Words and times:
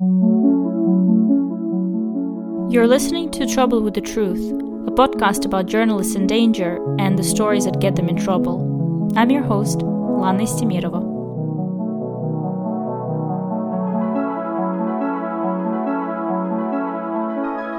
You're 0.00 0.08
listening 2.88 3.30
to 3.30 3.46
Trouble 3.46 3.80
with 3.80 3.94
the 3.94 4.00
Truth, 4.00 4.40
a 4.88 4.90
podcast 4.90 5.44
about 5.44 5.66
journalists 5.66 6.16
in 6.16 6.26
danger 6.26 6.84
and 6.98 7.16
the 7.16 7.22
stories 7.22 7.64
that 7.64 7.80
get 7.80 7.94
them 7.94 8.08
in 8.08 8.16
trouble. 8.16 9.12
I'm 9.14 9.30
your 9.30 9.44
host, 9.44 9.82
Lana 9.82 10.42
Estemirova. 10.42 10.98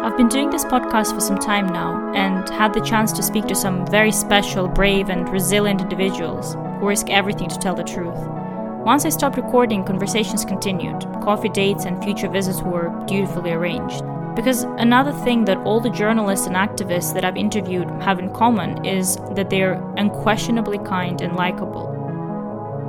I've 0.05 0.15
been 0.15 0.29
doing 0.29 0.51
this 0.51 0.63
podcast 0.63 1.13
for 1.13 1.19
some 1.19 1.37
time 1.37 1.67
now 1.67 2.13
and 2.15 2.47
had 2.51 2.73
the 2.73 2.79
chance 2.79 3.11
to 3.11 3.23
speak 3.23 3.47
to 3.47 3.55
some 3.55 3.85
very 3.87 4.13
special, 4.13 4.69
brave, 4.69 5.09
and 5.09 5.27
resilient 5.27 5.81
individuals 5.81 6.53
who 6.79 6.87
risk 6.87 7.09
everything 7.09 7.49
to 7.49 7.57
tell 7.57 7.75
the 7.75 7.83
truth. 7.83 8.44
Once 8.85 9.03
I 9.03 9.09
stopped 9.09 9.37
recording, 9.37 9.83
conversations 9.83 10.45
continued. 10.45 11.01
Coffee 11.23 11.49
dates 11.49 11.85
and 11.85 12.03
future 12.03 12.29
visits 12.29 12.61
were 12.61 12.93
dutifully 13.07 13.51
arranged. 13.51 14.03
Because 14.35 14.61
another 14.77 15.11
thing 15.11 15.43
that 15.45 15.57
all 15.65 15.79
the 15.79 15.89
journalists 15.89 16.45
and 16.45 16.55
activists 16.55 17.11
that 17.15 17.25
I've 17.25 17.35
interviewed 17.35 17.89
have 18.03 18.19
in 18.19 18.31
common 18.31 18.85
is 18.85 19.15
that 19.33 19.49
they're 19.49 19.81
unquestionably 19.97 20.77
kind 20.77 21.21
and 21.21 21.35
likable. 21.35 21.87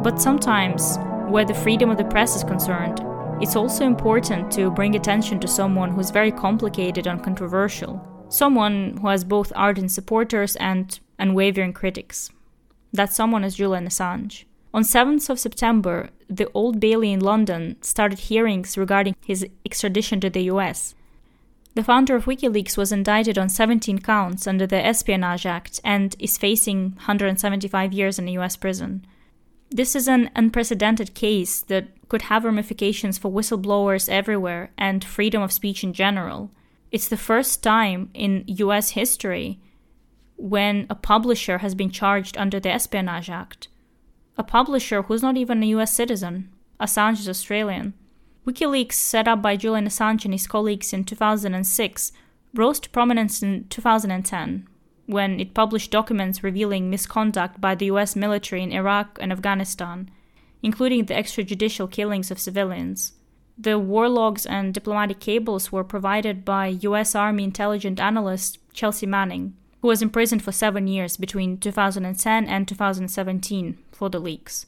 But 0.03 0.21
sometimes, 0.21 0.99
where 1.31 1.47
the 1.47 1.55
freedom 1.55 1.89
of 1.89 1.97
the 1.97 2.05
press 2.05 2.37
is 2.37 2.45
concerned, 2.45 3.01
it's 3.41 3.57
also 3.57 3.87
important 3.87 4.53
to 4.53 4.71
bring 4.71 4.97
attention 4.97 5.41
to 5.41 5.49
someone 5.49 5.93
who's 5.93 6.11
very 6.11 6.31
complicated 6.31 7.07
and 7.07 7.25
controversial, 7.25 8.07
someone 8.29 8.99
who 9.01 9.09
has 9.09 9.25
both 9.25 9.51
ardent 9.57 9.91
supporters 9.91 10.57
and 10.57 11.01
unwavering 11.19 11.73
critics. 11.73 12.29
That 12.93 13.15
someone 13.15 13.45
is 13.45 13.55
Julian 13.55 13.87
Assange. 13.87 14.45
On 14.77 14.83
7th 14.83 15.31
of 15.31 15.39
September, 15.39 16.11
the 16.29 16.51
Old 16.53 16.79
Bailey 16.81 17.11
in 17.11 17.21
London 17.21 17.79
started 17.81 18.19
hearings 18.19 18.77
regarding 18.77 19.17
his 19.25 19.47
extradition 19.65 20.21
to 20.21 20.29
the 20.29 20.43
US. 20.53 20.95
The 21.75 21.83
founder 21.83 22.15
of 22.15 22.27
WikiLeaks 22.27 22.77
was 22.77 22.93
indicted 22.93 23.39
on 23.39 23.49
17 23.49 24.01
counts 24.01 24.47
under 24.47 24.67
the 24.67 24.85
Espionage 24.85 25.47
Act 25.47 25.81
and 25.83 26.15
is 26.19 26.37
facing 26.37 26.91
175 26.97 27.95
years 27.95 28.19
in 28.19 28.29
a 28.29 28.33
US 28.33 28.55
prison. 28.57 29.07
This 29.71 29.97
is 29.97 30.09
an 30.09 30.29
unprecedented 30.37 31.15
case 31.15 31.63
that 31.63 31.89
could 32.11 32.23
have 32.29 32.45
ramifications 32.45 33.17
for 33.17 33.33
whistleblowers 33.33 34.11
everywhere 34.11 34.73
and 34.77 35.03
freedom 35.03 35.41
of 35.41 35.53
speech 35.53 35.85
in 35.85 35.95
general. 35.95 36.51
It's 36.93 37.09
the 37.09 37.17
first 37.17 37.63
time 37.63 38.11
in 38.13 38.45
US 38.47 38.91
history 38.91 39.59
when 40.37 40.87
a 40.91 40.95
publisher 40.95 41.59
has 41.59 41.75
been 41.75 41.91
charged 41.91 42.37
under 42.37 42.61
the 42.61 42.71
Espionage 42.71 43.31
Act. 43.31 43.69
A 44.39 44.45
publisher 44.45 45.03
who's 45.03 45.23
not 45.23 45.37
even 45.37 45.63
a 45.63 45.67
US 45.67 45.93
citizen. 45.93 46.51
Assange 46.79 47.21
is 47.21 47.29
Australian. 47.29 47.95
WikiLeaks, 48.47 48.93
set 48.93 49.27
up 49.27 49.43
by 49.43 49.57
Julian 49.57 49.87
Assange 49.87 50.25
and 50.25 50.35
his 50.35 50.47
colleagues 50.47 50.93
in 50.93 51.05
2006, 51.05 52.13
rose 52.55 52.81
to 52.81 52.91
prominence 52.91 53.43
in 53.43 53.67
2010 53.69 54.69
when 55.07 55.39
it 55.41 55.55
published 55.55 55.91
documents 55.91 56.43
revealing 56.43 56.91
misconduct 56.91 57.61
by 57.61 57.75
the 57.75 57.87
US 57.87 58.17
military 58.17 58.63
in 58.63 58.73
Iraq 58.73 59.19
and 59.21 59.33
Afghanistan, 59.33 60.11
including 60.63 61.05
the 61.05 61.15
extrajudicial 61.15 61.91
killings 61.91 62.31
of 62.31 62.41
civilians. 62.41 63.13
The 63.57 63.79
war 63.79 64.09
logs 64.09 64.45
and 64.45 64.75
diplomatic 64.75 65.21
cables 65.21 65.73
were 65.73 65.85
provided 65.85 66.45
by 66.45 66.79
US 66.83 67.15
Army 67.15 67.45
intelligence 67.45 68.01
analyst 68.01 68.59
Chelsea 68.73 69.07
Manning, 69.07 69.55
who 69.87 69.91
was 69.91 70.03
imprisoned 70.03 70.43
for 70.43 70.51
seven 70.51 70.89
years 70.89 71.17
between 71.17 71.59
2010 71.59 72.47
and 72.49 72.67
2017 72.67 73.79
for 73.93 74.11
the 74.11 74.19
leaks. 74.19 74.67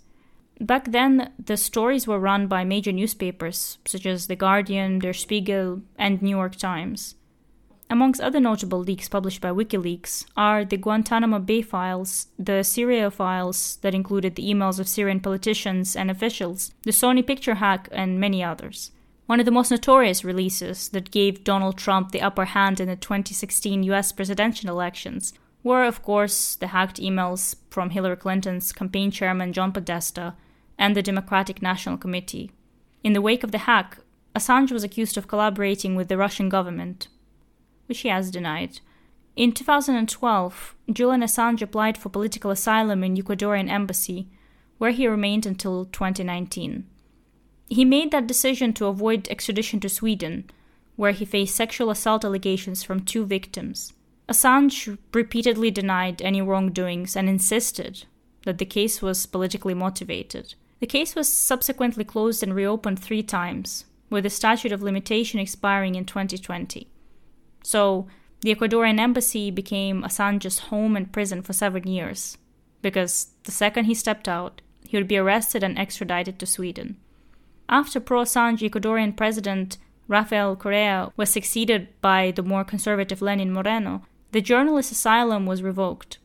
Back 0.60 0.92
then, 0.92 1.32
the 1.44 1.56
stories 1.56 2.06
were 2.06 2.20
run 2.20 2.46
by 2.46 2.62
major 2.62 2.92
newspapers 2.92 3.78
such 3.84 4.06
as 4.06 4.28
The 4.28 4.36
Guardian, 4.36 5.00
Der 5.00 5.12
Spiegel, 5.12 5.82
and 5.98 6.22
New 6.22 6.30
York 6.30 6.54
Times. 6.54 7.16
Amongst 7.90 8.20
other 8.20 8.38
notable 8.38 8.78
leaks 8.78 9.08
published 9.08 9.40
by 9.40 9.50
WikiLeaks 9.50 10.26
are 10.36 10.64
the 10.64 10.76
Guantanamo 10.76 11.40
Bay 11.40 11.62
files, 11.62 12.28
the 12.38 12.62
Syria 12.62 13.10
files 13.10 13.78
that 13.82 13.96
included 13.96 14.36
the 14.36 14.48
emails 14.48 14.78
of 14.78 14.86
Syrian 14.86 15.18
politicians 15.18 15.96
and 15.96 16.12
officials, 16.12 16.70
the 16.84 16.92
Sony 16.92 17.26
picture 17.26 17.56
hack, 17.56 17.88
and 17.90 18.20
many 18.20 18.44
others. 18.44 18.92
One 19.28 19.40
of 19.40 19.44
the 19.44 19.52
most 19.52 19.70
notorious 19.70 20.24
releases 20.24 20.88
that 20.88 21.10
gave 21.10 21.44
Donald 21.44 21.76
Trump 21.76 22.12
the 22.12 22.22
upper 22.22 22.46
hand 22.46 22.80
in 22.80 22.88
the 22.88 22.96
2016 22.96 23.82
US 23.82 24.10
presidential 24.10 24.70
elections 24.70 25.34
were, 25.62 25.84
of 25.84 26.02
course, 26.02 26.54
the 26.54 26.68
hacked 26.68 26.98
emails 26.98 27.54
from 27.68 27.90
Hillary 27.90 28.16
Clinton's 28.16 28.72
campaign 28.72 29.10
chairman 29.10 29.52
John 29.52 29.70
Podesta 29.70 30.34
and 30.78 30.96
the 30.96 31.02
Democratic 31.02 31.60
National 31.60 31.98
Committee. 31.98 32.52
In 33.04 33.12
the 33.12 33.20
wake 33.20 33.44
of 33.44 33.52
the 33.52 33.66
hack, 33.68 33.98
Assange 34.34 34.72
was 34.72 34.82
accused 34.82 35.18
of 35.18 35.28
collaborating 35.28 35.94
with 35.94 36.08
the 36.08 36.16
Russian 36.16 36.48
government, 36.48 37.08
which 37.84 38.00
he 38.00 38.08
has 38.08 38.30
denied. 38.30 38.80
In 39.36 39.52
2012, 39.52 40.74
Julian 40.90 41.20
Assange 41.20 41.60
applied 41.60 41.98
for 41.98 42.08
political 42.08 42.50
asylum 42.50 43.04
in 43.04 43.14
Ecuadorian 43.14 43.68
embassy, 43.68 44.30
where 44.78 44.92
he 44.92 45.06
remained 45.06 45.44
until 45.44 45.84
2019. 45.84 46.86
He 47.70 47.84
made 47.84 48.10
that 48.10 48.26
decision 48.26 48.72
to 48.74 48.86
avoid 48.86 49.28
extradition 49.28 49.80
to 49.80 49.88
Sweden, 49.88 50.50
where 50.96 51.12
he 51.12 51.24
faced 51.24 51.54
sexual 51.54 51.90
assault 51.90 52.24
allegations 52.24 52.82
from 52.82 53.00
two 53.04 53.24
victims. 53.24 53.92
Assange 54.28 54.98
repeatedly 55.14 55.70
denied 55.70 56.20
any 56.20 56.42
wrongdoings 56.42 57.16
and 57.16 57.28
insisted 57.28 58.04
that 58.44 58.58
the 58.58 58.64
case 58.64 59.00
was 59.02 59.26
politically 59.26 59.74
motivated. 59.74 60.54
The 60.80 60.86
case 60.86 61.14
was 61.14 61.28
subsequently 61.28 62.04
closed 62.04 62.42
and 62.42 62.54
reopened 62.54 62.98
three 62.98 63.22
times, 63.22 63.84
with 64.10 64.24
the 64.24 64.30
statute 64.30 64.72
of 64.72 64.82
limitation 64.82 65.40
expiring 65.40 65.94
in 65.94 66.04
2020. 66.04 66.88
So, 67.62 68.06
the 68.40 68.54
Ecuadorian 68.54 69.00
embassy 69.00 69.50
became 69.50 70.02
Assange's 70.02 70.58
home 70.70 70.96
and 70.96 71.12
prison 71.12 71.42
for 71.42 71.52
seven 71.52 71.86
years, 71.88 72.38
because 72.80 73.28
the 73.44 73.52
second 73.52 73.86
he 73.86 73.94
stepped 73.94 74.28
out, 74.28 74.62
he 74.86 74.96
would 74.96 75.08
be 75.08 75.18
arrested 75.18 75.62
and 75.62 75.78
extradited 75.78 76.38
to 76.38 76.46
Sweden. 76.46 76.96
After 77.68 78.00
pro 78.00 78.22
Assange 78.22 78.68
Ecuadorian 78.68 79.14
president 79.14 79.76
Rafael 80.06 80.56
Correa 80.56 81.12
was 81.16 81.28
succeeded 81.28 81.88
by 82.00 82.30
the 82.30 82.42
more 82.42 82.64
conservative 82.64 83.20
Lenin 83.20 83.52
Moreno, 83.52 84.02
the 84.32 84.40
journalist's 84.40 84.92
asylum 84.92 85.44
was 85.44 85.62
revoked. 85.62 86.18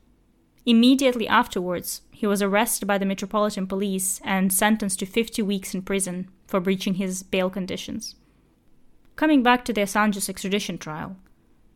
Immediately 0.65 1.27
afterwards, 1.27 2.01
he 2.11 2.25
was 2.25 2.41
arrested 2.41 2.85
by 2.85 2.97
the 2.97 3.05
Metropolitan 3.05 3.67
Police 3.67 4.21
and 4.23 4.53
sentenced 4.53 4.99
to 4.99 5.05
50 5.05 5.41
weeks 5.41 5.73
in 5.73 5.81
prison 5.81 6.29
for 6.47 6.61
breaching 6.61 6.93
his 6.93 7.23
bail 7.23 7.49
conditions. 7.49 8.15
Coming 9.17 9.43
back 9.43 9.65
to 9.65 9.73
the 9.73 9.81
Assange's 9.81 10.29
extradition 10.29 10.77
trial, 10.77 11.17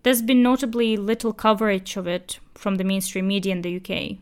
there's 0.03 0.21
been 0.21 0.41
notably 0.41 0.95
little 0.95 1.33
coverage 1.33 1.97
of 1.97 2.07
it 2.07 2.39
from 2.55 2.75
the 2.75 2.85
mainstream 2.85 3.27
media 3.27 3.51
in 3.51 3.61
the 3.61 3.75
UK. 3.75 4.19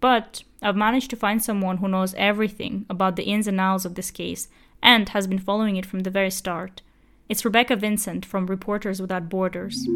But 0.00 0.44
I've 0.62 0.76
managed 0.76 1.10
to 1.10 1.16
find 1.16 1.42
someone 1.42 1.78
who 1.78 1.88
knows 1.88 2.14
everything 2.14 2.86
about 2.88 3.16
the 3.16 3.24
ins 3.24 3.48
and 3.48 3.60
outs 3.60 3.84
of 3.84 3.96
this 3.96 4.12
case 4.12 4.48
and 4.82 5.08
has 5.10 5.26
been 5.26 5.38
following 5.38 5.76
it 5.76 5.86
from 5.86 6.00
the 6.00 6.10
very 6.10 6.30
start. 6.30 6.82
It's 7.28 7.44
Rebecca 7.44 7.76
Vincent 7.76 8.26
from 8.26 8.46
Reporters 8.46 9.00
Without 9.00 9.28
Borders. 9.28 9.86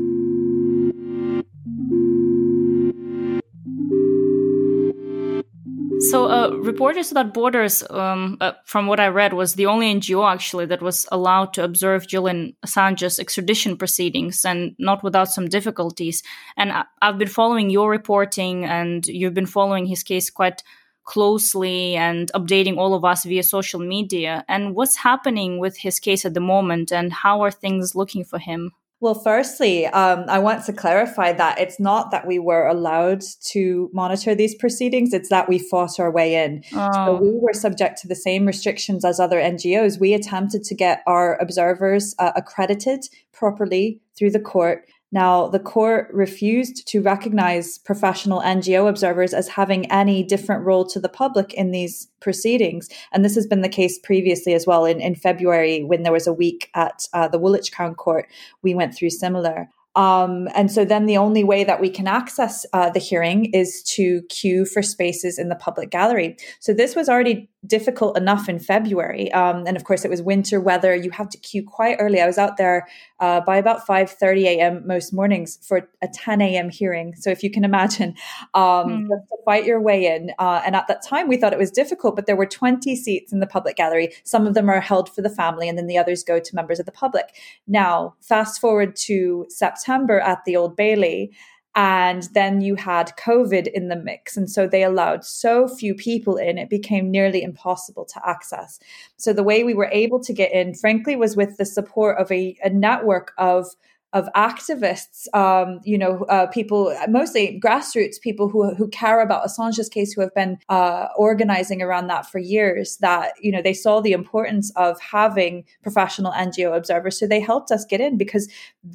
So, 6.10 6.26
uh, 6.26 6.50
Reporters 6.62 7.10
Without 7.10 7.34
Borders, 7.34 7.82
um, 7.90 8.36
uh, 8.40 8.52
from 8.64 8.86
what 8.86 9.00
I 9.00 9.08
read, 9.08 9.32
was 9.32 9.54
the 9.54 9.66
only 9.66 9.92
NGO 9.92 10.24
actually 10.30 10.64
that 10.66 10.80
was 10.80 11.06
allowed 11.10 11.52
to 11.54 11.64
observe 11.64 12.06
Julian 12.06 12.54
Assange's 12.64 13.18
extradition 13.18 13.76
proceedings 13.76 14.44
and 14.44 14.76
not 14.78 15.02
without 15.02 15.28
some 15.28 15.48
difficulties. 15.48 16.22
And 16.56 16.70
I- 16.72 16.84
I've 17.02 17.18
been 17.18 17.28
following 17.28 17.68
your 17.68 17.90
reporting, 17.90 18.64
and 18.64 19.06
you've 19.06 19.34
been 19.34 19.46
following 19.46 19.86
his 19.86 20.04
case 20.04 20.30
quite 20.30 20.62
closely 21.08 21.96
and 21.96 22.30
updating 22.34 22.76
all 22.76 22.92
of 22.92 23.02
us 23.02 23.24
via 23.24 23.42
social 23.42 23.80
media. 23.80 24.44
And 24.46 24.74
what's 24.74 24.96
happening 24.96 25.58
with 25.58 25.78
his 25.78 25.98
case 25.98 26.26
at 26.26 26.34
the 26.34 26.40
moment, 26.40 26.92
and 26.92 27.10
how 27.12 27.40
are 27.40 27.50
things 27.50 27.94
looking 27.94 28.24
for 28.24 28.38
him? 28.38 28.72
Well, 29.00 29.14
firstly, 29.14 29.86
um, 29.86 30.24
I 30.28 30.38
want 30.40 30.64
to 30.66 30.72
clarify 30.72 31.32
that 31.32 31.58
it's 31.60 31.78
not 31.78 32.10
that 32.10 32.26
we 32.26 32.38
were 32.38 32.66
allowed 32.66 33.22
to 33.52 33.88
monitor 33.94 34.34
these 34.34 34.54
proceedings, 34.56 35.14
it's 35.14 35.30
that 35.30 35.48
we 35.48 35.58
fought 35.58 35.98
our 35.98 36.10
way 36.10 36.44
in. 36.44 36.64
Oh. 36.74 36.92
So 36.92 37.14
we 37.14 37.30
were 37.38 37.54
subject 37.54 38.02
to 38.02 38.08
the 38.08 38.16
same 38.16 38.44
restrictions 38.44 39.04
as 39.04 39.18
other 39.18 39.38
NGOs. 39.38 40.00
We 40.00 40.14
attempted 40.14 40.64
to 40.64 40.74
get 40.74 41.02
our 41.06 41.40
observers 41.40 42.14
uh, 42.18 42.32
accredited 42.36 43.08
properly 43.32 44.00
through 44.18 44.32
the 44.32 44.40
court. 44.40 44.84
Now, 45.10 45.48
the 45.48 45.58
court 45.58 46.08
refused 46.12 46.86
to 46.88 47.00
recognize 47.00 47.78
professional 47.78 48.42
NGO 48.42 48.88
observers 48.88 49.32
as 49.32 49.48
having 49.48 49.90
any 49.90 50.22
different 50.22 50.66
role 50.66 50.86
to 50.86 51.00
the 51.00 51.08
public 51.08 51.54
in 51.54 51.70
these 51.70 52.08
proceedings. 52.20 52.88
And 53.12 53.24
this 53.24 53.34
has 53.34 53.46
been 53.46 53.62
the 53.62 53.70
case 53.70 53.98
previously 53.98 54.52
as 54.52 54.66
well. 54.66 54.84
In, 54.84 55.00
in 55.00 55.14
February, 55.14 55.82
when 55.82 56.02
there 56.02 56.12
was 56.12 56.26
a 56.26 56.32
week 56.32 56.70
at 56.74 57.06
uh, 57.14 57.28
the 57.28 57.38
Woolwich 57.38 57.72
Crown 57.72 57.94
Court, 57.94 58.26
we 58.62 58.74
went 58.74 58.94
through 58.94 59.10
similar. 59.10 59.68
Um, 59.96 60.48
and 60.54 60.70
so 60.70 60.84
then 60.84 61.06
the 61.06 61.16
only 61.16 61.42
way 61.42 61.64
that 61.64 61.80
we 61.80 61.90
can 61.90 62.06
access 62.06 62.64
uh, 62.72 62.90
the 62.90 63.00
hearing 63.00 63.46
is 63.46 63.82
to 63.94 64.22
queue 64.28 64.64
for 64.64 64.82
spaces 64.82 65.38
in 65.38 65.48
the 65.48 65.56
public 65.56 65.90
gallery. 65.90 66.36
So 66.60 66.72
this 66.72 66.94
was 66.94 67.08
already 67.08 67.48
difficult 67.66 68.16
enough 68.16 68.48
in 68.48 68.58
February. 68.58 69.32
Um, 69.32 69.64
and 69.66 69.76
of 69.76 69.84
course, 69.84 70.04
it 70.04 70.10
was 70.10 70.22
winter 70.22 70.60
weather. 70.60 70.94
You 70.94 71.10
have 71.10 71.28
to 71.30 71.38
queue 71.38 71.64
quite 71.64 71.96
early. 71.98 72.20
I 72.20 72.26
was 72.26 72.38
out 72.38 72.56
there 72.56 72.86
uh, 73.18 73.40
by 73.40 73.56
about 73.56 73.84
5.30 73.84 74.44
a.m. 74.44 74.86
most 74.86 75.12
mornings 75.12 75.58
for 75.62 75.88
a 76.00 76.08
10 76.08 76.40
a.m. 76.40 76.70
hearing. 76.70 77.14
So 77.16 77.30
if 77.30 77.42
you 77.42 77.50
can 77.50 77.64
imagine, 77.64 78.14
um, 78.54 78.62
mm. 78.62 79.08
to 79.08 79.36
fight 79.44 79.64
your 79.64 79.80
way 79.80 80.06
in. 80.06 80.30
Uh, 80.38 80.62
and 80.64 80.76
at 80.76 80.86
that 80.86 81.04
time, 81.04 81.26
we 81.26 81.36
thought 81.36 81.52
it 81.52 81.58
was 81.58 81.72
difficult, 81.72 82.14
but 82.14 82.26
there 82.26 82.36
were 82.36 82.46
20 82.46 82.94
seats 82.94 83.32
in 83.32 83.40
the 83.40 83.46
public 83.46 83.76
gallery. 83.76 84.12
Some 84.22 84.46
of 84.46 84.54
them 84.54 84.68
are 84.68 84.80
held 84.80 85.12
for 85.12 85.22
the 85.22 85.30
family, 85.30 85.68
and 85.68 85.76
then 85.76 85.88
the 85.88 85.98
others 85.98 86.22
go 86.22 86.38
to 86.38 86.54
members 86.54 86.78
of 86.78 86.86
the 86.86 86.92
public. 86.92 87.34
Now, 87.66 88.14
fast 88.20 88.60
forward 88.60 88.94
to 88.96 89.46
September 89.48 90.20
at 90.20 90.44
the 90.44 90.56
Old 90.56 90.76
Bailey. 90.76 91.32
And 91.78 92.24
then 92.34 92.60
you 92.60 92.74
had 92.74 93.16
COVID 93.16 93.68
in 93.68 93.86
the 93.86 93.94
mix. 93.94 94.36
And 94.36 94.50
so 94.50 94.66
they 94.66 94.82
allowed 94.82 95.24
so 95.24 95.68
few 95.68 95.94
people 95.94 96.36
in, 96.36 96.58
it 96.58 96.68
became 96.68 97.08
nearly 97.08 97.40
impossible 97.40 98.04
to 98.06 98.28
access. 98.28 98.80
So 99.16 99.32
the 99.32 99.44
way 99.44 99.62
we 99.62 99.74
were 99.74 99.88
able 99.92 100.18
to 100.24 100.32
get 100.32 100.50
in, 100.50 100.74
frankly, 100.74 101.14
was 101.14 101.36
with 101.36 101.56
the 101.56 101.64
support 101.64 102.18
of 102.18 102.32
a, 102.32 102.58
a 102.64 102.70
network 102.70 103.32
of 103.38 103.68
of 104.14 104.26
activists, 104.34 105.26
um, 105.34 105.80
you 105.84 105.98
know, 105.98 106.24
uh, 106.30 106.46
people, 106.46 106.96
mostly 107.08 107.60
grassroots 107.62 108.18
people 108.18 108.48
who, 108.48 108.74
who 108.74 108.88
care 108.88 109.20
about 109.20 109.46
Assange's 109.46 109.90
case, 109.90 110.14
who 110.14 110.22
have 110.22 110.34
been 110.34 110.56
uh, 110.70 111.08
organizing 111.16 111.82
around 111.82 112.06
that 112.06 112.24
for 112.24 112.38
years, 112.38 112.96
that, 112.98 113.32
you 113.40 113.52
know, 113.52 113.60
they 113.60 113.74
saw 113.74 114.00
the 114.00 114.12
importance 114.12 114.72
of 114.76 114.98
having 115.00 115.64
professional 115.82 116.32
NGO 116.32 116.74
observers. 116.74 117.18
So 117.18 117.26
they 117.26 117.40
helped 117.40 117.70
us 117.70 117.84
get 117.84 118.00
in 118.00 118.16
because 118.16 118.50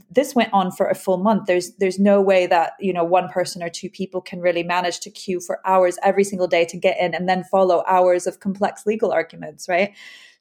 this 0.10 0.33
went 0.33 0.51
on 0.51 0.71
for 0.71 0.88
a 0.88 0.95
full 0.95 1.18
month. 1.18 1.45
There's, 1.45 1.74
there's 1.75 2.00
no 2.00 2.19
way 2.19 2.48
that, 2.48 2.74
you 2.80 2.92
know, 2.92 3.04
one 3.04 3.30
person 3.30 3.62
or 3.62 3.69
two 3.69 3.92
people 3.92 4.19
can 4.19 4.42
really 4.42 4.63
manage 4.63 5.00
to 5.01 5.12
queue 5.12 5.39
for 5.39 5.59
hours 5.63 6.00
every 6.01 6.24
single 6.24 6.48
day 6.48 6.66
to 6.66 6.77
get 6.77 7.00
in 7.00 7.13
and 7.13 7.30
then 7.30 7.44
follow 7.44 7.83
hours 7.88 8.25
of 8.25 8.39
complex 8.39 8.88
legal 8.88 9.12
arguments, 9.12 9.69
right? 9.69 9.94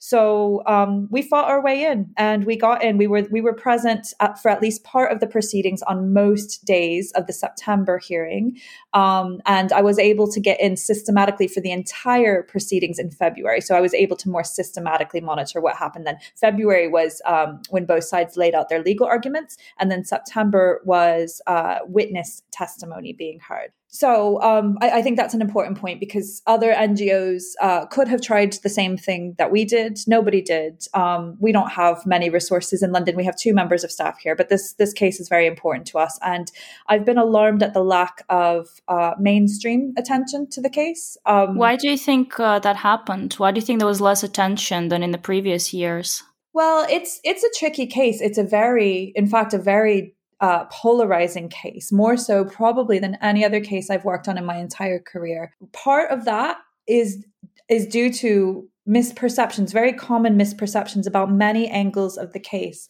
So 0.05 0.65
um, 0.67 1.07
we 1.13 1.23
fought 1.23 1.49
our 1.49 1.63
way 1.63 1.85
in, 1.85 2.13
and 2.17 2.45
we 2.45 2.57
got 2.57 2.83
in. 2.83 2.99
We 2.99 3.07
were 3.07 3.23
we 3.31 3.41
were 3.41 3.53
present 3.53 4.13
at, 4.19 4.37
for 4.43 4.49
at 4.49 4.61
least 4.61 4.83
part 4.83 5.13
of 5.13 5.21
the 5.21 5.29
proceedings 5.29 5.81
on 5.83 6.13
most 6.13 6.65
days 6.65 7.13
of 7.13 7.29
the 7.29 7.33
September 7.33 7.99
hearing, 7.99 8.59
um, 8.95 9.41
and 9.47 9.73
I 9.73 9.81
was 9.81 10.01
able 10.01 10.27
to 10.33 10.41
get 10.41 10.61
in 10.61 10.77
systematically 10.77 11.47
for 11.47 11.61
the 11.61 11.71
entire 11.71 12.43
proceedings 12.43 12.99
in 12.99 13.13
February. 13.13 13.61
So 13.61 13.77
I 13.77 13.81
was 13.81 13.95
able 13.95 14.17
to 14.17 14.29
more 14.29 14.43
systematically 14.43 15.21
monitor 15.21 15.61
what 15.61 15.77
happened. 15.77 16.05
Then 16.05 16.19
February 16.35 16.89
was 16.89 17.23
um, 17.25 17.63
when 17.71 17.87
both 17.87 18.03
sides 18.03 18.37
laid 18.37 18.57
out 18.57 18.71
their 18.71 18.83
legal 18.83 19.07
arguments, 19.07 19.57
and 19.79 19.89
then 19.89 20.05
September 20.05 20.83
was 20.85 21.41
uh, 21.47 21.79
witness 21.87 22.43
testimony 22.51 23.13
being 23.13 23.39
heard. 23.39 23.71
So 23.95 24.41
um, 24.41 24.79
I, 24.81 24.91
I, 24.91 25.03
think 25.03 25.19
that's 25.19 25.35
an 25.35 25.43
important 25.43 25.79
point 25.79 26.01
because 26.01 26.41
other 26.47 26.73
NGOs 26.73 27.43
uh, 27.61 27.85
could 27.85 28.09
have 28.09 28.23
tried 28.23 28.55
the 28.63 28.71
same 28.71 28.97
thing 28.97 29.35
that 29.37 29.53
we 29.53 29.67
did. 29.67 29.99
Nobody 30.07 30.41
did. 30.41 30.87
Um, 30.95 31.37
we 31.41 31.53
don't 31.53 31.71
have 31.71 32.07
many 32.07 32.31
resources 32.31 32.83
in 32.83 32.91
London. 32.91 33.17
We 33.17 33.25
have 33.25 33.37
two 33.37 33.53
members 33.53 33.85
of 33.85 33.93
staff 33.93 34.19
here, 34.19 34.35
but 34.35 34.49
this 34.49 34.73
this 34.73 34.95
case 34.95 35.21
is 35.21 35.29
very 35.29 35.47
important 35.47 35.87
to 35.89 35.99
us. 35.99 36.19
And 36.23 36.51
I've 36.87 37.05
been 37.05 37.19
alarmed 37.19 37.63
at 37.63 37.75
the 37.75 37.85
lack 37.85 38.25
of 38.31 38.67
uh, 38.89 39.13
mainstream 39.19 39.93
attention 39.99 40.49
to 40.53 40.63
the 40.63 40.71
case. 40.71 41.19
Um, 41.27 41.57
Why 41.57 41.77
do 41.77 41.87
you 41.87 41.99
think 41.99 42.41
uh, 42.41 42.61
that 42.61 42.77
happened? 42.77 43.35
Why 43.35 43.51
do 43.51 43.61
you 43.61 43.67
think 43.67 43.79
there 43.79 43.87
was 43.87 44.01
less 44.01 44.23
attention 44.23 44.89
than 44.89 45.03
in 45.03 45.11
the 45.11 45.19
previous 45.19 45.75
years? 45.75 46.23
Well, 46.55 46.87
it's 46.89 47.21
it's 47.25 47.43
a 47.43 47.51
tricky 47.59 47.87
case. 47.87 48.23
It's 48.23 48.39
a 48.39 48.45
very, 48.45 49.13
in 49.15 49.27
fact, 49.27 49.53
a 49.53 49.59
very 49.59 50.15
uh, 50.43 50.65
polarizing 50.65 51.49
case, 51.49 51.93
more 51.93 52.17
so 52.17 52.45
probably 52.45 52.99
than 52.99 53.17
any 53.23 53.45
other 53.45 53.61
case 53.61 53.89
I've 53.89 54.05
worked 54.05 54.29
on 54.29 54.37
in 54.37 54.45
my 54.45 54.57
entire 54.57 54.99
career. 54.99 55.55
Part 55.73 56.11
of 56.11 56.25
that 56.27 56.59
is 56.87 57.25
is 57.69 57.87
due 57.87 58.13
to 58.13 58.69
misperceptions, 58.87 59.73
very 59.73 59.93
common 59.93 60.37
misperceptions 60.37 61.07
about 61.07 61.31
many 61.31 61.69
angles 61.69 62.19
of 62.19 62.33
the 62.33 62.41
case. 62.41 62.89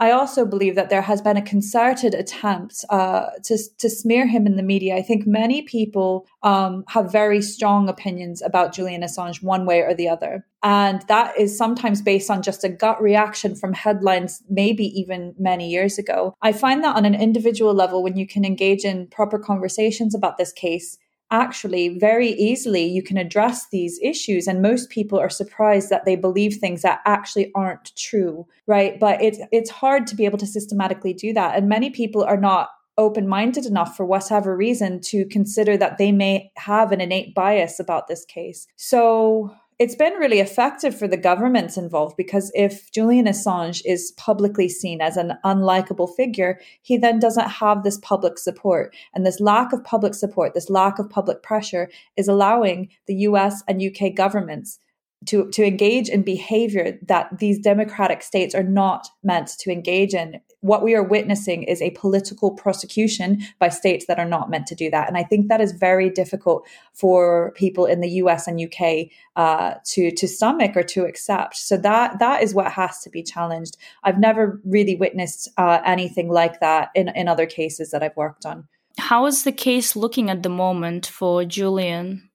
I 0.00 0.12
also 0.12 0.44
believe 0.44 0.76
that 0.76 0.90
there 0.90 1.02
has 1.02 1.20
been 1.20 1.36
a 1.36 1.42
concerted 1.42 2.14
attempt 2.14 2.84
uh, 2.88 3.26
to, 3.44 3.58
to 3.78 3.90
smear 3.90 4.28
him 4.28 4.46
in 4.46 4.56
the 4.56 4.62
media. 4.62 4.96
I 4.96 5.02
think 5.02 5.26
many 5.26 5.62
people 5.62 6.26
um, 6.42 6.84
have 6.88 7.10
very 7.10 7.42
strong 7.42 7.88
opinions 7.88 8.40
about 8.40 8.72
Julian 8.72 9.02
Assange, 9.02 9.42
one 9.42 9.66
way 9.66 9.80
or 9.80 9.94
the 9.94 10.08
other. 10.08 10.46
And 10.62 11.02
that 11.08 11.38
is 11.38 11.56
sometimes 11.56 12.00
based 12.00 12.30
on 12.30 12.42
just 12.42 12.64
a 12.64 12.68
gut 12.68 13.00
reaction 13.02 13.56
from 13.56 13.72
headlines, 13.72 14.42
maybe 14.48 14.84
even 14.98 15.34
many 15.38 15.68
years 15.68 15.98
ago. 15.98 16.34
I 16.42 16.52
find 16.52 16.82
that 16.84 16.96
on 16.96 17.04
an 17.04 17.14
individual 17.14 17.74
level, 17.74 18.02
when 18.02 18.16
you 18.16 18.26
can 18.26 18.44
engage 18.44 18.84
in 18.84 19.08
proper 19.08 19.38
conversations 19.38 20.14
about 20.14 20.38
this 20.38 20.52
case, 20.52 20.96
actually 21.30 21.98
very 21.98 22.30
easily 22.30 22.84
you 22.84 23.02
can 23.02 23.16
address 23.16 23.68
these 23.70 23.98
issues 24.02 24.46
and 24.46 24.62
most 24.62 24.88
people 24.90 25.18
are 25.18 25.30
surprised 25.30 25.90
that 25.90 26.04
they 26.04 26.16
believe 26.16 26.56
things 26.56 26.82
that 26.82 27.00
actually 27.04 27.50
aren't 27.54 27.94
true 27.96 28.46
right? 28.66 29.00
But 29.00 29.22
it's 29.22 29.38
it's 29.52 29.70
hard 29.70 30.06
to 30.08 30.16
be 30.16 30.24
able 30.24 30.38
to 30.38 30.46
systematically 30.46 31.12
do 31.12 31.32
that 31.32 31.56
and 31.56 31.68
many 31.68 31.90
people 31.90 32.22
are 32.22 32.36
not 32.36 32.70
open 32.98 33.28
minded 33.28 33.64
enough 33.64 33.96
for 33.96 34.04
whatever 34.04 34.56
reason 34.56 35.00
to 35.00 35.24
consider 35.26 35.76
that 35.76 35.98
they 35.98 36.12
may 36.12 36.50
have 36.56 36.92
an 36.92 37.00
innate 37.00 37.34
bias 37.34 37.78
about 37.78 38.08
this 38.08 38.24
case. 38.24 38.66
So 38.76 39.54
it's 39.78 39.94
been 39.94 40.14
really 40.14 40.40
effective 40.40 40.98
for 40.98 41.06
the 41.06 41.16
governments 41.16 41.76
involved 41.76 42.16
because 42.16 42.50
if 42.54 42.90
Julian 42.90 43.26
Assange 43.26 43.80
is 43.84 44.12
publicly 44.16 44.68
seen 44.68 45.00
as 45.00 45.16
an 45.16 45.34
unlikable 45.44 46.12
figure, 46.16 46.58
he 46.82 46.96
then 46.96 47.20
doesn't 47.20 47.48
have 47.48 47.84
this 47.84 47.98
public 47.98 48.38
support. 48.38 48.96
And 49.14 49.24
this 49.24 49.38
lack 49.38 49.72
of 49.72 49.84
public 49.84 50.14
support, 50.14 50.54
this 50.54 50.68
lack 50.68 50.98
of 50.98 51.08
public 51.08 51.44
pressure 51.44 51.88
is 52.16 52.26
allowing 52.26 52.88
the 53.06 53.14
US 53.28 53.62
and 53.68 53.80
UK 53.80 54.14
governments 54.14 54.80
to, 55.26 55.50
to 55.50 55.64
engage 55.64 56.08
in 56.08 56.22
behavior 56.22 56.98
that 57.02 57.38
these 57.38 57.58
democratic 57.58 58.22
states 58.22 58.54
are 58.54 58.62
not 58.62 59.08
meant 59.22 59.50
to 59.58 59.70
engage 59.70 60.14
in. 60.14 60.40
What 60.60 60.82
we 60.82 60.94
are 60.94 61.02
witnessing 61.02 61.64
is 61.64 61.82
a 61.82 61.90
political 61.90 62.52
prosecution 62.52 63.42
by 63.58 63.68
states 63.68 64.06
that 64.06 64.18
are 64.18 64.24
not 64.24 64.50
meant 64.50 64.66
to 64.68 64.74
do 64.74 64.90
that. 64.90 65.08
And 65.08 65.16
I 65.16 65.24
think 65.24 65.48
that 65.48 65.60
is 65.60 65.72
very 65.72 66.08
difficult 66.08 66.66
for 66.94 67.52
people 67.56 67.84
in 67.86 68.00
the 68.00 68.10
US 68.22 68.46
and 68.46 68.60
UK 68.60 69.08
uh, 69.36 69.74
to, 69.86 70.10
to 70.12 70.28
stomach 70.28 70.76
or 70.76 70.82
to 70.84 71.04
accept. 71.04 71.56
So 71.56 71.76
that, 71.78 72.18
that 72.18 72.42
is 72.42 72.54
what 72.54 72.72
has 72.72 73.00
to 73.00 73.10
be 73.10 73.22
challenged. 73.22 73.76
I've 74.04 74.18
never 74.18 74.60
really 74.64 74.94
witnessed 74.94 75.48
uh, 75.58 75.80
anything 75.84 76.28
like 76.28 76.60
that 76.60 76.90
in, 76.94 77.08
in 77.08 77.28
other 77.28 77.46
cases 77.46 77.90
that 77.90 78.02
I've 78.02 78.16
worked 78.16 78.46
on. 78.46 78.68
How 78.98 79.26
is 79.26 79.44
the 79.44 79.52
case 79.52 79.94
looking 79.94 80.28
at 80.28 80.42
the 80.42 80.48
moment 80.48 81.06
for 81.06 81.44
Julian? 81.44 82.27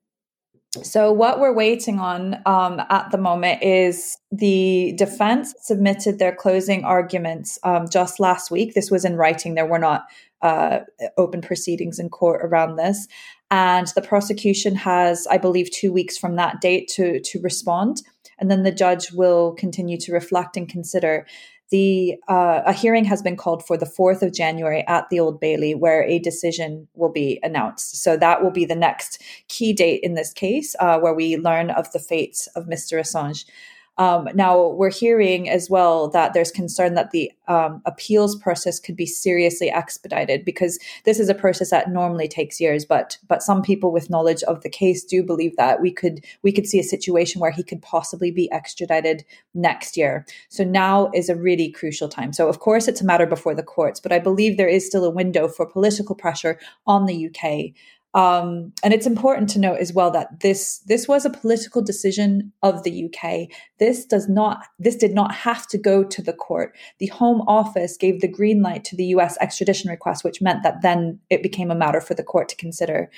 So, 0.82 1.12
what 1.12 1.40
we're 1.40 1.54
waiting 1.54 2.00
on 2.00 2.42
um, 2.48 2.82
at 2.90 3.12
the 3.12 3.18
moment 3.20 3.62
is 3.62 4.18
the 4.32 4.94
defense 4.98 5.54
submitted 5.62 6.18
their 6.18 6.36
closing 6.36 6.84
arguments 6.84 7.60
um, 7.64 7.88
just 7.88 8.20
last 8.20 8.50
week. 8.50 8.74
This 8.74 8.90
was 8.90 9.06
in 9.06 9.16
writing, 9.16 9.54
there 9.54 9.68
were 9.68 9.78
not 9.78 10.06
uh, 10.42 10.80
open 11.18 11.42
proceedings 11.42 12.00
in 12.00 12.10
court 12.10 12.42
around 12.44 12.76
this. 12.76 13.08
And 13.52 13.88
the 13.94 14.02
prosecution 14.02 14.76
has, 14.76 15.28
I 15.28 15.38
believe, 15.38 15.70
two 15.70 15.94
weeks 15.94 16.18
from 16.18 16.38
that 16.38 16.60
date 16.60 16.88
to, 16.96 17.20
to 17.20 17.40
respond. 17.42 18.02
And 18.40 18.50
then 18.50 18.64
the 18.64 18.72
judge 18.72 19.12
will 19.12 19.54
continue 19.54 19.98
to 20.00 20.12
reflect 20.12 20.58
and 20.58 20.68
consider 20.68 21.28
the 21.74 22.16
uh, 22.28 22.62
a 22.68 22.72
hearing 22.72 23.04
has 23.06 23.24
been 23.24 23.36
called 23.36 23.66
for 23.66 23.78
the 23.78 23.88
4th 23.88 24.22
of 24.22 24.32
January 24.32 24.86
at 24.88 25.10
the 25.10 25.20
Old 25.20 25.40
Bailey 25.40 25.74
where 25.74 26.04
a 26.04 26.20
decision 26.20 26.88
will 26.94 27.12
be 27.12 27.40
announced. 27.42 28.04
So 28.04 28.16
that 28.16 28.44
will 28.44 28.52
be 28.52 28.64
the 28.64 28.76
next 28.76 29.20
key 29.48 29.74
date 29.74 30.02
in 30.04 30.14
this 30.14 30.32
case 30.32 30.76
uh, 30.80 31.00
where 31.00 31.16
we 31.16 31.36
learn 31.36 31.72
of 31.72 31.92
the 31.92 31.98
fates 31.98 32.46
of 32.56 32.66
Mr. 32.66 33.00
Assange. 33.00 33.46
Um, 33.98 34.28
now, 34.34 34.70
we're 34.70 34.92
hearing 34.92 35.50
as 35.50 35.70
well 35.70 36.08
that 36.10 36.34
there's 36.34 36.52
concern 36.52 36.96
that 36.96 37.12
the 37.12 37.32
um, 37.48 37.82
appeals 37.86 38.36
process 38.36 38.80
could 38.80 38.96
be 38.96 39.06
seriously 39.06 39.70
expedited 39.70 40.44
because 40.44 40.80
this 41.06 41.20
is 41.20 41.30
a 41.30 41.36
process 41.36 41.70
that 41.70 41.92
normally 41.92 42.28
takes 42.28 42.60
years. 42.60 42.86
But 42.86 43.18
but 43.28 43.44
some 43.44 43.62
people 43.62 43.92
with 43.92 44.10
knowledge 44.10 44.42
of 44.44 44.62
the 44.62 44.70
case 44.70 45.04
do 45.04 45.24
believe 45.24 45.56
that 45.58 45.82
we 45.82 45.92
could 45.92 46.26
we 46.42 46.52
could 46.52 46.68
see 46.68 46.80
a 46.80 46.84
situation 46.84 47.40
where 47.40 47.52
he 47.52 47.64
could 47.64 47.82
possibly 47.82 48.32
be 48.32 48.52
extradited 48.52 49.24
next 49.54 49.96
year. 49.96 50.26
So 50.50 50.64
now 50.64 51.12
is 51.14 51.30
a 51.30 51.36
really 51.36 51.72
crucial 51.72 52.10
time. 52.10 52.34
So 52.34 52.50
of 52.50 52.60
course 52.60 52.88
it's 52.88 53.02
a 53.02 53.06
matter 53.06 53.28
before 53.28 53.54
the 53.54 53.64
courts, 53.64 54.00
but 54.00 54.12
I 54.12 54.20
believe 54.20 54.58
there 54.58 54.68
is 54.68 54.88
still 54.88 55.06
a 55.06 55.10
window 55.10 55.48
for 55.48 55.66
political 55.66 56.16
pressure 56.16 56.60
on 56.88 57.06
the 57.06 57.28
UK 57.28 57.76
um, 58.16 58.72
and 58.84 58.94
it's 58.94 59.08
important 59.08 59.50
to 59.50 59.60
note 59.60 59.80
as 59.80 59.92
well 59.92 60.12
that 60.12 60.42
this 60.42 60.80
this 60.86 61.08
was 61.08 61.26
a 61.26 61.32
political 61.32 61.82
decision 61.82 62.54
of 62.62 62.84
the 62.84 63.06
UK. 63.06 63.50
This 63.80 64.06
does 64.06 64.30
not 64.30 64.66
this 64.78 64.96
did 64.96 65.16
not 65.16 65.34
have 65.34 65.66
to 65.68 65.80
go 65.80 66.04
to 66.04 66.22
the 66.22 66.34
court. 66.34 66.76
The 67.00 67.08
Home 67.08 67.42
Office 67.48 67.98
gave 67.98 68.22
the 68.22 68.28
green 68.28 68.62
light 68.62 68.84
to 68.86 68.96
the 68.96 69.06
US 69.06 69.36
extradition 69.42 69.90
request, 69.90 70.24
which 70.24 70.42
meant 70.42 70.62
that 70.62 70.84
then 70.84 71.20
it 71.32 71.42
became 71.42 71.72
a 71.72 71.76
matter 71.76 72.02
for 72.02 72.14
the 72.14 72.24
court 72.24 72.50
to 72.50 72.56
consider. 72.56 73.10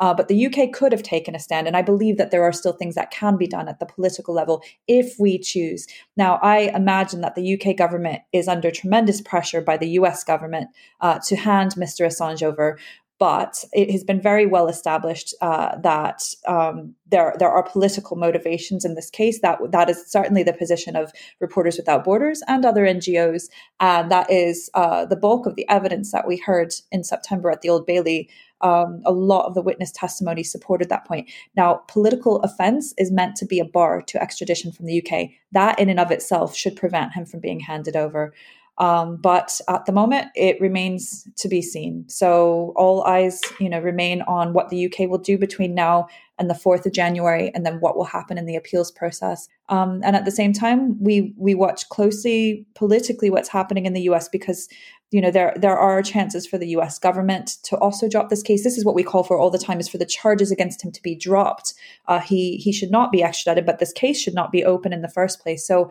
Uh, 0.00 0.12
but 0.12 0.26
the 0.26 0.46
UK 0.46 0.72
could 0.72 0.90
have 0.90 1.04
taken 1.04 1.36
a 1.36 1.38
stand, 1.38 1.68
and 1.68 1.76
I 1.76 1.82
believe 1.82 2.16
that 2.16 2.32
there 2.32 2.42
are 2.42 2.52
still 2.52 2.72
things 2.72 2.96
that 2.96 3.12
can 3.12 3.36
be 3.36 3.46
done 3.46 3.68
at 3.68 3.78
the 3.78 3.86
political 3.86 4.34
level 4.34 4.62
if 4.88 5.14
we 5.20 5.38
choose. 5.38 5.86
Now, 6.16 6.40
I 6.42 6.72
imagine 6.74 7.20
that 7.20 7.36
the 7.36 7.54
UK 7.54 7.76
government 7.76 8.22
is 8.32 8.48
under 8.48 8.72
tremendous 8.72 9.20
pressure 9.20 9.60
by 9.60 9.76
the 9.76 9.90
US 9.90 10.24
government 10.24 10.68
uh, 11.00 11.20
to 11.26 11.36
hand 11.36 11.74
Mr. 11.76 12.06
Assange 12.06 12.42
over 12.42 12.76
but 13.18 13.64
it 13.72 13.90
has 13.90 14.02
been 14.02 14.20
very 14.20 14.44
well 14.44 14.68
established 14.68 15.34
uh, 15.40 15.78
that 15.78 16.22
um, 16.48 16.94
there 17.06 17.34
there 17.38 17.50
are 17.50 17.62
political 17.62 18.16
motivations 18.16 18.84
in 18.84 18.94
this 18.94 19.10
case. 19.10 19.40
That 19.40 19.58
that 19.70 19.88
is 19.88 20.10
certainly 20.10 20.42
the 20.42 20.52
position 20.52 20.96
of 20.96 21.12
Reporters 21.40 21.76
Without 21.76 22.04
Borders 22.04 22.42
and 22.48 22.64
other 22.64 22.84
NGOs, 22.84 23.44
and 23.78 24.10
that 24.10 24.30
is 24.30 24.68
uh, 24.74 25.04
the 25.06 25.16
bulk 25.16 25.46
of 25.46 25.54
the 25.54 25.68
evidence 25.68 26.10
that 26.12 26.26
we 26.26 26.38
heard 26.38 26.74
in 26.90 27.04
September 27.04 27.50
at 27.50 27.62
the 27.62 27.68
Old 27.68 27.86
Bailey. 27.86 28.28
Um, 28.60 29.02
a 29.04 29.12
lot 29.12 29.44
of 29.44 29.54
the 29.54 29.60
witness 29.60 29.92
testimony 29.92 30.42
supported 30.42 30.88
that 30.88 31.06
point. 31.06 31.30
Now, 31.54 31.82
political 31.86 32.40
offence 32.40 32.94
is 32.96 33.12
meant 33.12 33.36
to 33.36 33.44
be 33.44 33.60
a 33.60 33.64
bar 33.64 34.00
to 34.00 34.22
extradition 34.22 34.72
from 34.72 34.86
the 34.86 35.04
UK. 35.04 35.28
That, 35.52 35.78
in 35.78 35.90
and 35.90 36.00
of 36.00 36.10
itself, 36.10 36.56
should 36.56 36.74
prevent 36.74 37.12
him 37.12 37.26
from 37.26 37.40
being 37.40 37.60
handed 37.60 37.94
over. 37.94 38.32
Um, 38.78 39.16
but 39.16 39.60
at 39.68 39.86
the 39.86 39.92
moment, 39.92 40.28
it 40.34 40.60
remains 40.60 41.28
to 41.36 41.48
be 41.48 41.62
seen. 41.62 42.04
So 42.08 42.72
all 42.76 43.04
eyes, 43.04 43.40
you 43.60 43.68
know, 43.68 43.78
remain 43.78 44.22
on 44.22 44.52
what 44.52 44.68
the 44.68 44.86
UK 44.86 45.08
will 45.08 45.18
do 45.18 45.38
between 45.38 45.74
now 45.74 46.08
and 46.38 46.50
the 46.50 46.54
4th 46.54 46.84
of 46.84 46.92
January, 46.92 47.52
and 47.54 47.64
then 47.64 47.78
what 47.78 47.96
will 47.96 48.04
happen 48.04 48.36
in 48.36 48.46
the 48.46 48.56
appeals 48.56 48.90
process. 48.90 49.48
Um, 49.68 50.00
and 50.02 50.16
at 50.16 50.24
the 50.24 50.32
same 50.32 50.52
time, 50.52 51.00
we 51.00 51.32
we 51.36 51.54
watch 51.54 51.88
closely 51.90 52.66
politically 52.74 53.30
what's 53.30 53.48
happening 53.48 53.86
in 53.86 53.92
the 53.92 54.02
US 54.02 54.28
because 54.28 54.68
you 55.12 55.20
know 55.20 55.30
there 55.30 55.54
there 55.56 55.78
are 55.78 56.02
chances 56.02 56.44
for 56.44 56.58
the 56.58 56.66
US 56.70 56.98
government 56.98 57.58
to 57.62 57.76
also 57.76 58.08
drop 58.08 58.30
this 58.30 58.42
case. 58.42 58.64
This 58.64 58.76
is 58.76 58.84
what 58.84 58.96
we 58.96 59.04
call 59.04 59.22
for 59.22 59.38
all 59.38 59.50
the 59.50 59.58
time 59.58 59.78
is 59.78 59.88
for 59.88 59.98
the 59.98 60.04
charges 60.04 60.50
against 60.50 60.84
him 60.84 60.90
to 60.90 61.02
be 61.02 61.14
dropped. 61.14 61.74
Uh, 62.08 62.18
he 62.18 62.56
he 62.56 62.72
should 62.72 62.90
not 62.90 63.12
be 63.12 63.22
extradited, 63.22 63.64
but 63.64 63.78
this 63.78 63.92
case 63.92 64.20
should 64.20 64.34
not 64.34 64.50
be 64.50 64.64
open 64.64 64.92
in 64.92 65.02
the 65.02 65.08
first 65.08 65.40
place. 65.40 65.64
So 65.64 65.88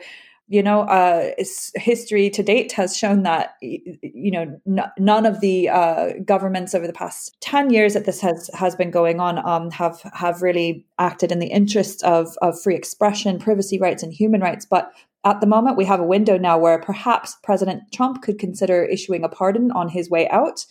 you 0.47 0.61
know, 0.61 0.81
uh, 0.81 1.31
history 1.75 2.29
to 2.29 2.43
date 2.43 2.73
has 2.73 2.97
shown 2.97 3.23
that 3.23 3.55
you 3.61 4.31
know 4.31 4.59
n- 4.67 4.91
none 4.99 5.25
of 5.25 5.39
the 5.39 5.69
uh, 5.69 6.13
governments 6.25 6.75
over 6.75 6.85
the 6.85 6.93
past 6.93 7.35
ten 7.39 7.69
years 7.69 7.93
that 7.93 8.05
this 8.05 8.19
has 8.21 8.49
has 8.53 8.75
been 8.75 8.91
going 8.91 9.19
on 9.19 9.43
um, 9.47 9.71
have 9.71 10.01
have 10.13 10.41
really 10.41 10.85
acted 10.99 11.31
in 11.31 11.39
the 11.39 11.47
interests 11.47 12.03
of 12.03 12.37
of 12.41 12.61
free 12.61 12.75
expression, 12.75 13.39
privacy 13.39 13.79
rights, 13.79 14.03
and 14.03 14.13
human 14.13 14.41
rights. 14.41 14.65
But 14.65 14.91
at 15.23 15.39
the 15.39 15.47
moment, 15.47 15.77
we 15.77 15.85
have 15.85 16.01
a 16.01 16.05
window 16.05 16.37
now 16.37 16.57
where 16.57 16.77
perhaps 16.77 17.37
President 17.43 17.83
Trump 17.93 18.21
could 18.21 18.37
consider 18.37 18.83
issuing 18.83 19.23
a 19.23 19.29
pardon 19.29 19.71
on 19.71 19.87
his 19.87 20.09
way 20.09 20.27
out. 20.29 20.65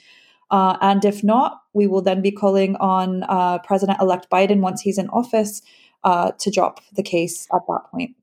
Uh, 0.50 0.76
and 0.82 1.02
if 1.06 1.24
not, 1.24 1.62
we 1.72 1.86
will 1.86 2.02
then 2.02 2.20
be 2.20 2.30
calling 2.30 2.76
on 2.76 3.22
uh, 3.22 3.58
President 3.60 3.98
elect 4.02 4.28
Biden 4.30 4.60
once 4.60 4.82
he's 4.82 4.98
in 4.98 5.08
office 5.08 5.62
uh, 6.04 6.32
to 6.32 6.50
drop 6.50 6.80
the 6.92 7.02
case 7.02 7.48
at 7.54 7.62
that 7.66 7.80
point. 7.90 8.14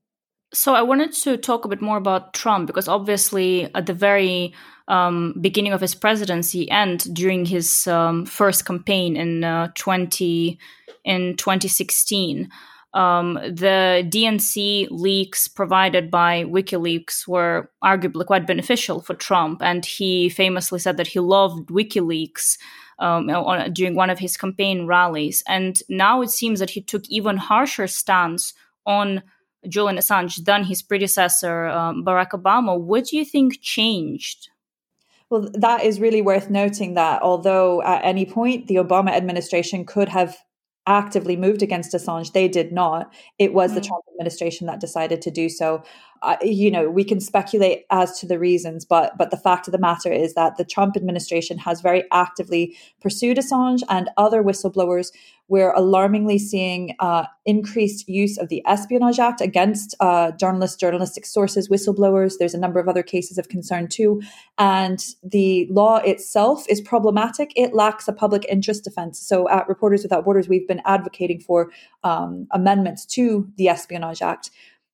So 0.52 0.74
I 0.74 0.82
wanted 0.82 1.12
to 1.12 1.36
talk 1.36 1.64
a 1.64 1.68
bit 1.68 1.80
more 1.80 1.96
about 1.96 2.34
Trump 2.34 2.66
because 2.66 2.88
obviously 2.88 3.72
at 3.74 3.86
the 3.86 3.94
very 3.94 4.52
um, 4.88 5.34
beginning 5.40 5.72
of 5.72 5.80
his 5.80 5.94
presidency 5.94 6.68
and 6.70 7.14
during 7.14 7.44
his 7.44 7.86
um, 7.86 8.26
first 8.26 8.66
campaign 8.66 9.16
in 9.16 9.44
uh, 9.44 9.68
20 9.76 10.58
in 11.04 11.36
2016, 11.36 12.50
um, 12.92 13.34
the 13.34 14.04
DNC 14.10 14.88
leaks 14.90 15.46
provided 15.46 16.10
by 16.10 16.42
WikiLeaks 16.44 17.28
were 17.28 17.70
arguably 17.84 18.26
quite 18.26 18.48
beneficial 18.48 19.00
for 19.00 19.14
Trump, 19.14 19.62
and 19.62 19.86
he 19.86 20.28
famously 20.28 20.80
said 20.80 20.96
that 20.96 21.06
he 21.06 21.20
loved 21.20 21.68
WikiLeaks. 21.68 22.58
Um, 22.98 23.30
on, 23.30 23.72
during 23.72 23.94
one 23.94 24.10
of 24.10 24.18
his 24.18 24.36
campaign 24.36 24.86
rallies, 24.86 25.42
and 25.48 25.82
now 25.88 26.20
it 26.20 26.28
seems 26.28 26.60
that 26.60 26.68
he 26.68 26.82
took 26.82 27.08
even 27.08 27.38
harsher 27.38 27.86
stance 27.86 28.52
on 28.84 29.22
Julian 29.68 29.98
Assange 29.98 30.44
than 30.44 30.64
his 30.64 30.82
predecessor, 30.82 31.66
um, 31.66 32.04
Barack 32.04 32.30
Obama. 32.30 32.78
What 32.78 33.04
do 33.06 33.16
you 33.16 33.24
think 33.24 33.60
changed? 33.60 34.48
Well, 35.28 35.48
that 35.54 35.84
is 35.84 36.00
really 36.00 36.22
worth 36.22 36.50
noting 36.50 36.94
that 36.94 37.22
although 37.22 37.82
at 37.82 38.04
any 38.04 38.26
point 38.26 38.66
the 38.66 38.76
Obama 38.76 39.10
administration 39.10 39.84
could 39.84 40.08
have 40.08 40.36
actively 40.86 41.36
moved 41.36 41.62
against 41.62 41.94
Assange, 41.94 42.32
they 42.32 42.48
did 42.48 42.72
not. 42.72 43.12
It 43.38 43.52
was 43.52 43.70
mm 43.70 43.74
the 43.76 43.80
Trump 43.82 44.04
administration 44.12 44.66
that 44.66 44.80
decided 44.80 45.22
to 45.22 45.30
do 45.30 45.48
so 45.48 45.82
you 46.42 46.70
know 46.70 46.90
we 46.90 47.04
can 47.04 47.20
speculate 47.20 47.84
as 47.90 48.18
to 48.18 48.26
the 48.26 48.38
reasons 48.38 48.84
but 48.84 49.16
but 49.16 49.30
the 49.30 49.36
fact 49.36 49.66
of 49.66 49.72
the 49.72 49.78
matter 49.78 50.12
is 50.12 50.34
that 50.34 50.56
the 50.56 50.64
Trump 50.64 50.96
administration 50.96 51.58
has 51.58 51.80
very 51.80 52.04
actively 52.12 52.76
pursued 53.00 53.38
Assange 53.38 53.82
and 53.88 54.10
other 54.16 54.42
whistleblowers 54.42 55.12
we're 55.50 55.72
alarmingly 55.72 56.38
seeing 56.38 56.94
uh, 57.00 57.24
increased 57.44 58.08
use 58.08 58.38
of 58.38 58.48
the 58.48 58.62
Espionage 58.68 59.18
Act 59.18 59.40
against 59.40 59.96
uh, 59.98 60.30
journalists, 60.30 60.76
journalistic 60.76 61.26
sources, 61.26 61.68
whistleblowers. 61.68 62.34
There's 62.38 62.54
a 62.54 62.58
number 62.58 62.78
of 62.78 62.88
other 62.88 63.02
cases 63.02 63.36
of 63.36 63.48
concern 63.48 63.88
too. 63.88 64.22
And 64.58 65.04
the 65.24 65.66
law 65.68 65.96
itself 65.96 66.64
is 66.68 66.80
problematic. 66.80 67.52
It 67.56 67.74
lacks 67.74 68.06
a 68.06 68.12
public 68.12 68.46
interest 68.48 68.84
defense. 68.84 69.18
So 69.18 69.48
at 69.48 69.68
Reporters 69.68 70.04
Without 70.04 70.24
Borders, 70.24 70.48
we've 70.48 70.68
been 70.68 70.82
advocating 70.84 71.40
for 71.40 71.72
um, 72.04 72.46
amendments 72.52 73.04
to 73.06 73.50
the 73.56 73.68
Espionage 73.68 74.22
Act. 74.22 74.50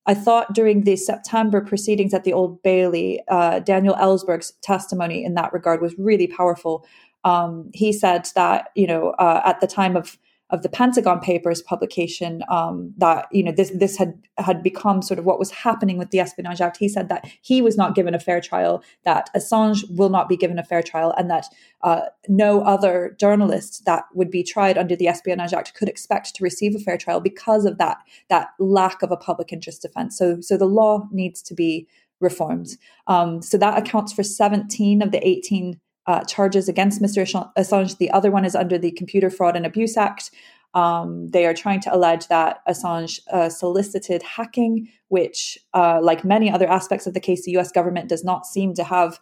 I 0.07 0.13
thought 0.13 0.53
during 0.53 0.83
the 0.83 0.95
September 0.95 1.61
proceedings 1.61 2.13
at 2.13 2.23
the 2.23 2.33
Old 2.33 2.63
Bailey, 2.63 3.21
uh, 3.27 3.59
Daniel 3.59 3.95
Ellsberg's 3.95 4.53
testimony 4.63 5.23
in 5.23 5.33
that 5.35 5.51
regard 5.51 5.81
was 5.81 5.93
really 5.99 6.27
powerful. 6.27 6.85
Um, 7.25 7.69
he 7.73 7.91
said 7.91 8.29
that 8.35 8.69
you 8.75 8.87
know 8.87 9.09
uh, 9.19 9.41
at 9.45 9.59
the 9.59 9.67
time 9.67 9.97
of 9.97 10.17
of 10.49 10.63
the 10.63 10.69
Pentagon 10.69 11.19
Papers 11.19 11.61
publication 11.61 12.41
um, 12.49 12.93
that 12.97 13.27
you 13.31 13.43
know 13.43 13.51
this 13.51 13.71
this 13.71 13.97
had 13.97 14.17
had 14.37 14.63
become 14.63 15.01
sort 15.01 15.19
of 15.19 15.25
what 15.25 15.39
was 15.39 15.51
happening 15.51 15.97
with 15.97 16.11
the 16.11 16.19
Espionage 16.19 16.61
Act. 16.61 16.77
He 16.77 16.87
said 16.87 17.09
that 17.09 17.29
he 17.41 17.61
was 17.61 17.75
not 17.75 17.95
given 17.95 18.15
a 18.15 18.19
fair 18.19 18.39
trial, 18.39 18.83
that 19.03 19.29
Assange 19.35 19.83
will 19.95 20.09
not 20.09 20.29
be 20.29 20.37
given 20.37 20.57
a 20.57 20.63
fair 20.63 20.81
trial, 20.81 21.13
and 21.17 21.29
that 21.29 21.47
uh, 21.81 22.01
no 22.27 22.61
other 22.61 23.15
journalist 23.19 23.83
that 23.85 24.05
would 24.13 24.31
be 24.31 24.43
tried 24.43 24.77
under 24.77 24.95
the 24.95 25.07
Espionage 25.07 25.53
Act 25.53 25.73
could 25.73 25.89
expect 25.89 26.33
to 26.35 26.43
receive 26.43 26.75
a 26.75 26.79
fair 26.79 26.97
trial 26.97 27.19
because 27.19 27.65
of 27.65 27.77
that 27.77 27.97
that 28.29 28.49
lack 28.59 29.01
of 29.01 29.11
a 29.11 29.17
public 29.17 29.51
interest 29.51 29.81
defense. 29.81 30.17
So 30.17 30.39
so 30.39 30.57
the 30.57 30.65
law 30.65 31.07
needs 31.11 31.41
to 31.43 31.53
be 31.53 31.87
reformed. 32.19 32.69
Um, 33.07 33.41
so 33.41 33.57
that 33.57 33.77
accounts 33.77 34.13
for 34.13 34.23
17 34.23 35.01
of 35.01 35.11
the 35.11 35.25
18 35.27 35.79
uh, 36.07 36.23
charges 36.23 36.69
against 36.69 37.01
Mr. 37.01 37.23
Assange. 37.57 37.97
The 37.97 38.11
other 38.11 38.31
one 38.31 38.45
is 38.45 38.55
under 38.55 38.77
the 38.77 38.91
Computer 38.91 39.29
Fraud 39.29 39.55
and 39.55 39.65
Abuse 39.65 39.97
Act. 39.97 40.31
Um, 40.73 41.29
they 41.29 41.45
are 41.45 41.53
trying 41.53 41.81
to 41.81 41.95
allege 41.95 42.27
that 42.27 42.61
Assange 42.67 43.19
uh, 43.31 43.49
solicited 43.49 44.23
hacking, 44.23 44.89
which, 45.09 45.57
uh, 45.73 45.99
like 46.01 46.23
many 46.23 46.51
other 46.51 46.67
aspects 46.67 47.07
of 47.07 47.13
the 47.13 47.19
case, 47.19 47.45
the 47.45 47.57
US 47.57 47.71
government 47.71 48.09
does 48.09 48.23
not 48.23 48.45
seem 48.45 48.73
to 48.75 48.83
have 48.83 49.19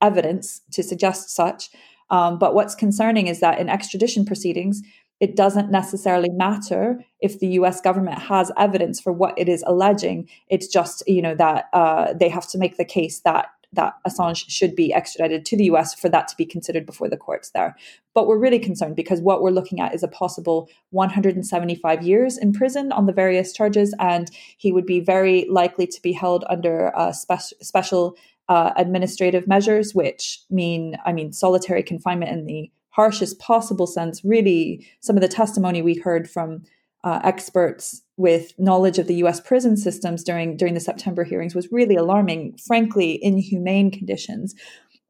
evidence 0.00 0.60
to 0.72 0.82
suggest 0.82 1.30
such. 1.30 1.70
Um, 2.10 2.38
but 2.38 2.54
what's 2.54 2.74
concerning 2.74 3.26
is 3.26 3.40
that 3.40 3.58
in 3.58 3.68
extradition 3.68 4.24
proceedings, 4.24 4.82
it 5.20 5.36
doesn't 5.36 5.70
necessarily 5.70 6.28
matter 6.30 7.04
if 7.20 7.38
the 7.38 7.48
US 7.48 7.80
government 7.80 8.18
has 8.18 8.50
evidence 8.56 9.00
for 9.00 9.12
what 9.12 9.38
it 9.38 9.48
is 9.48 9.64
alleging. 9.66 10.28
It's 10.48 10.66
just, 10.66 11.02
you 11.06 11.22
know, 11.22 11.34
that 11.36 11.66
uh, 11.72 12.12
they 12.12 12.28
have 12.28 12.48
to 12.48 12.58
make 12.58 12.76
the 12.76 12.84
case 12.84 13.20
that 13.20 13.46
that 13.74 13.94
Assange 14.06 14.44
should 14.48 14.74
be 14.74 14.92
extradited 14.92 15.44
to 15.46 15.56
the 15.56 15.64
US 15.64 15.94
for 15.94 16.08
that 16.08 16.28
to 16.28 16.36
be 16.36 16.44
considered 16.44 16.86
before 16.86 17.08
the 17.08 17.16
courts 17.16 17.50
there. 17.50 17.76
But 18.14 18.26
we're 18.26 18.38
really 18.38 18.58
concerned 18.58 18.96
because 18.96 19.20
what 19.20 19.42
we're 19.42 19.50
looking 19.50 19.80
at 19.80 19.94
is 19.94 20.02
a 20.02 20.08
possible 20.08 20.68
175 20.90 22.02
years 22.02 22.38
in 22.38 22.52
prison 22.52 22.92
on 22.92 23.06
the 23.06 23.12
various 23.12 23.52
charges, 23.52 23.94
and 23.98 24.30
he 24.56 24.72
would 24.72 24.86
be 24.86 25.00
very 25.00 25.46
likely 25.50 25.86
to 25.86 26.02
be 26.02 26.12
held 26.12 26.44
under 26.48 26.96
uh, 26.96 27.12
spe- 27.12 27.54
special 27.60 28.16
uh, 28.48 28.72
administrative 28.76 29.48
measures, 29.48 29.94
which 29.94 30.40
mean, 30.50 30.96
I 31.04 31.12
mean, 31.12 31.32
solitary 31.32 31.82
confinement 31.82 32.30
in 32.30 32.46
the 32.46 32.70
harshest 32.90 33.38
possible 33.40 33.86
sense. 33.86 34.24
Really, 34.24 34.86
some 35.00 35.16
of 35.16 35.22
the 35.22 35.28
testimony 35.28 35.82
we 35.82 35.94
heard 35.94 36.30
from 36.30 36.62
uh, 37.02 37.20
experts 37.24 38.03
with 38.16 38.52
knowledge 38.58 38.98
of 38.98 39.06
the 39.06 39.16
US 39.16 39.40
prison 39.40 39.76
systems 39.76 40.22
during 40.22 40.56
during 40.56 40.74
the 40.74 40.80
September 40.80 41.24
hearings 41.24 41.54
was 41.54 41.72
really 41.72 41.96
alarming, 41.96 42.56
frankly, 42.66 43.18
inhumane 43.22 43.90
conditions. 43.90 44.54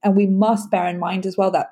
And 0.03 0.17
we 0.17 0.27
must 0.27 0.71
bear 0.71 0.87
in 0.87 0.99
mind 0.99 1.27
as 1.27 1.37
well 1.37 1.51
that 1.53 1.71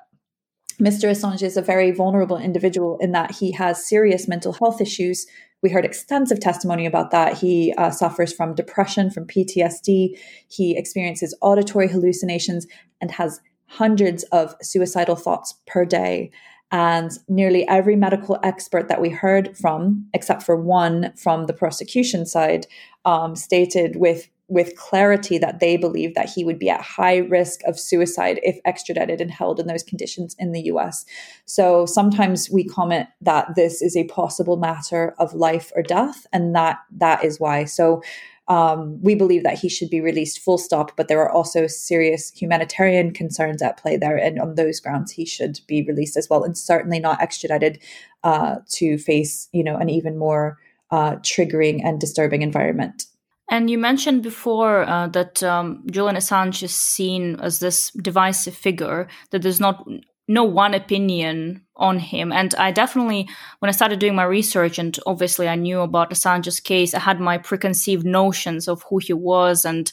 Mr. 0.79 1.09
Assange 1.09 1.43
is 1.43 1.55
a 1.55 1.61
very 1.61 1.91
vulnerable 1.91 2.37
individual 2.37 2.97
in 2.99 3.11
that 3.11 3.31
he 3.31 3.51
has 3.51 3.87
serious 3.87 4.27
mental 4.27 4.53
health 4.53 4.81
issues. 4.81 5.27
We 5.61 5.69
heard 5.69 5.85
extensive 5.85 6.39
testimony 6.39 6.85
about 6.85 7.11
that. 7.11 7.37
He 7.37 7.73
uh, 7.77 7.91
suffers 7.91 8.33
from 8.33 8.55
depression, 8.55 9.11
from 9.11 9.27
PTSD. 9.27 10.17
He 10.49 10.77
experiences 10.77 11.37
auditory 11.41 11.87
hallucinations 11.87 12.65
and 12.99 13.11
has 13.11 13.39
hundreds 13.67 14.23
of 14.25 14.55
suicidal 14.61 15.15
thoughts 15.15 15.55
per 15.67 15.85
day. 15.85 16.31
And 16.73 17.11
nearly 17.29 17.67
every 17.67 17.95
medical 17.95 18.39
expert 18.41 18.87
that 18.89 18.99
we 18.99 19.09
heard 19.09 19.55
from, 19.55 20.07
except 20.11 20.41
for 20.41 20.55
one 20.55 21.13
from 21.15 21.45
the 21.45 21.53
prosecution 21.53 22.25
side, 22.25 22.65
um, 23.05 23.35
stated 23.35 23.95
with 23.95 24.27
with 24.49 24.75
clarity 24.75 25.37
that 25.37 25.59
they 25.59 25.77
believe 25.77 26.15
that 26.15 26.29
he 26.29 26.43
would 26.43 26.59
be 26.59 26.69
at 26.69 26.81
high 26.81 27.17
risk 27.17 27.61
of 27.65 27.79
suicide 27.79 28.39
if 28.43 28.59
extradited 28.65 29.21
and 29.21 29.31
held 29.31 29.59
in 29.59 29.67
those 29.67 29.83
conditions 29.83 30.35
in 30.37 30.51
the 30.51 30.63
US. 30.63 31.05
So 31.45 31.85
sometimes 31.85 32.49
we 32.51 32.65
comment 32.65 33.07
that 33.21 33.55
this 33.55 33.81
is 33.81 33.95
a 33.95 34.03
possible 34.05 34.57
matter 34.57 35.15
of 35.17 35.33
life 35.33 35.71
or 35.75 35.81
death, 35.81 36.27
and 36.33 36.53
that 36.55 36.79
that 36.97 37.23
is 37.23 37.39
why. 37.39 37.65
So 37.65 38.01
Um, 38.47 38.99
we 39.01 39.15
believe 39.15 39.43
that 39.43 39.59
he 39.59 39.69
should 39.69 39.89
be 39.89 40.01
released 40.01 40.39
full 40.39 40.57
stop, 40.57 40.97
but 40.97 41.07
there 41.07 41.21
are 41.21 41.31
also 41.31 41.65
serious 41.65 42.29
humanitarian 42.31 43.13
concerns 43.13 43.61
at 43.61 43.77
play 43.77 43.95
there. 43.95 44.17
And 44.17 44.39
on 44.39 44.55
those 44.55 44.81
grounds, 44.81 45.11
he 45.11 45.25
should 45.25 45.59
be 45.65 45.83
released 45.83 46.17
as 46.17 46.27
well, 46.29 46.43
and 46.43 46.57
certainly 46.57 46.99
not 46.99 47.21
extradited 47.21 47.79
uh, 48.23 48.57
to 48.71 48.97
face, 48.97 49.47
you 49.53 49.63
know, 49.63 49.77
an 49.77 49.89
even 49.89 50.17
more 50.17 50.57
uh, 50.91 51.15
triggering 51.17 51.81
and 51.83 51.99
disturbing 51.99 52.41
environment. 52.41 53.05
And 53.49 53.69
you 53.69 53.77
mentioned 53.77 54.23
before 54.23 54.83
uh, 54.83 55.07
that 55.07 55.43
um, 55.43 55.83
Julian 55.91 56.15
Assange 56.15 56.63
is 56.63 56.73
seen 56.73 57.39
as 57.39 57.59
this 57.59 57.91
divisive 57.91 58.55
figure, 58.55 59.07
that 59.31 59.41
there's 59.41 59.59
not 59.59 59.85
no 60.27 60.43
one 60.43 60.73
opinion 60.73 61.65
on 61.75 61.99
him. 61.99 62.31
And 62.31 62.53
I 62.55 62.71
definitely, 62.71 63.27
when 63.59 63.69
I 63.69 63.73
started 63.73 63.99
doing 63.99 64.15
my 64.15 64.23
research, 64.23 64.79
and 64.79 64.97
obviously 65.05 65.47
I 65.47 65.55
knew 65.55 65.81
about 65.81 66.11
Assange's 66.11 66.59
case, 66.59 66.93
I 66.93 66.99
had 66.99 67.19
my 67.19 67.37
preconceived 67.37 68.05
notions 68.05 68.67
of 68.67 68.83
who 68.83 68.99
he 68.99 69.13
was. 69.13 69.65
And 69.65 69.91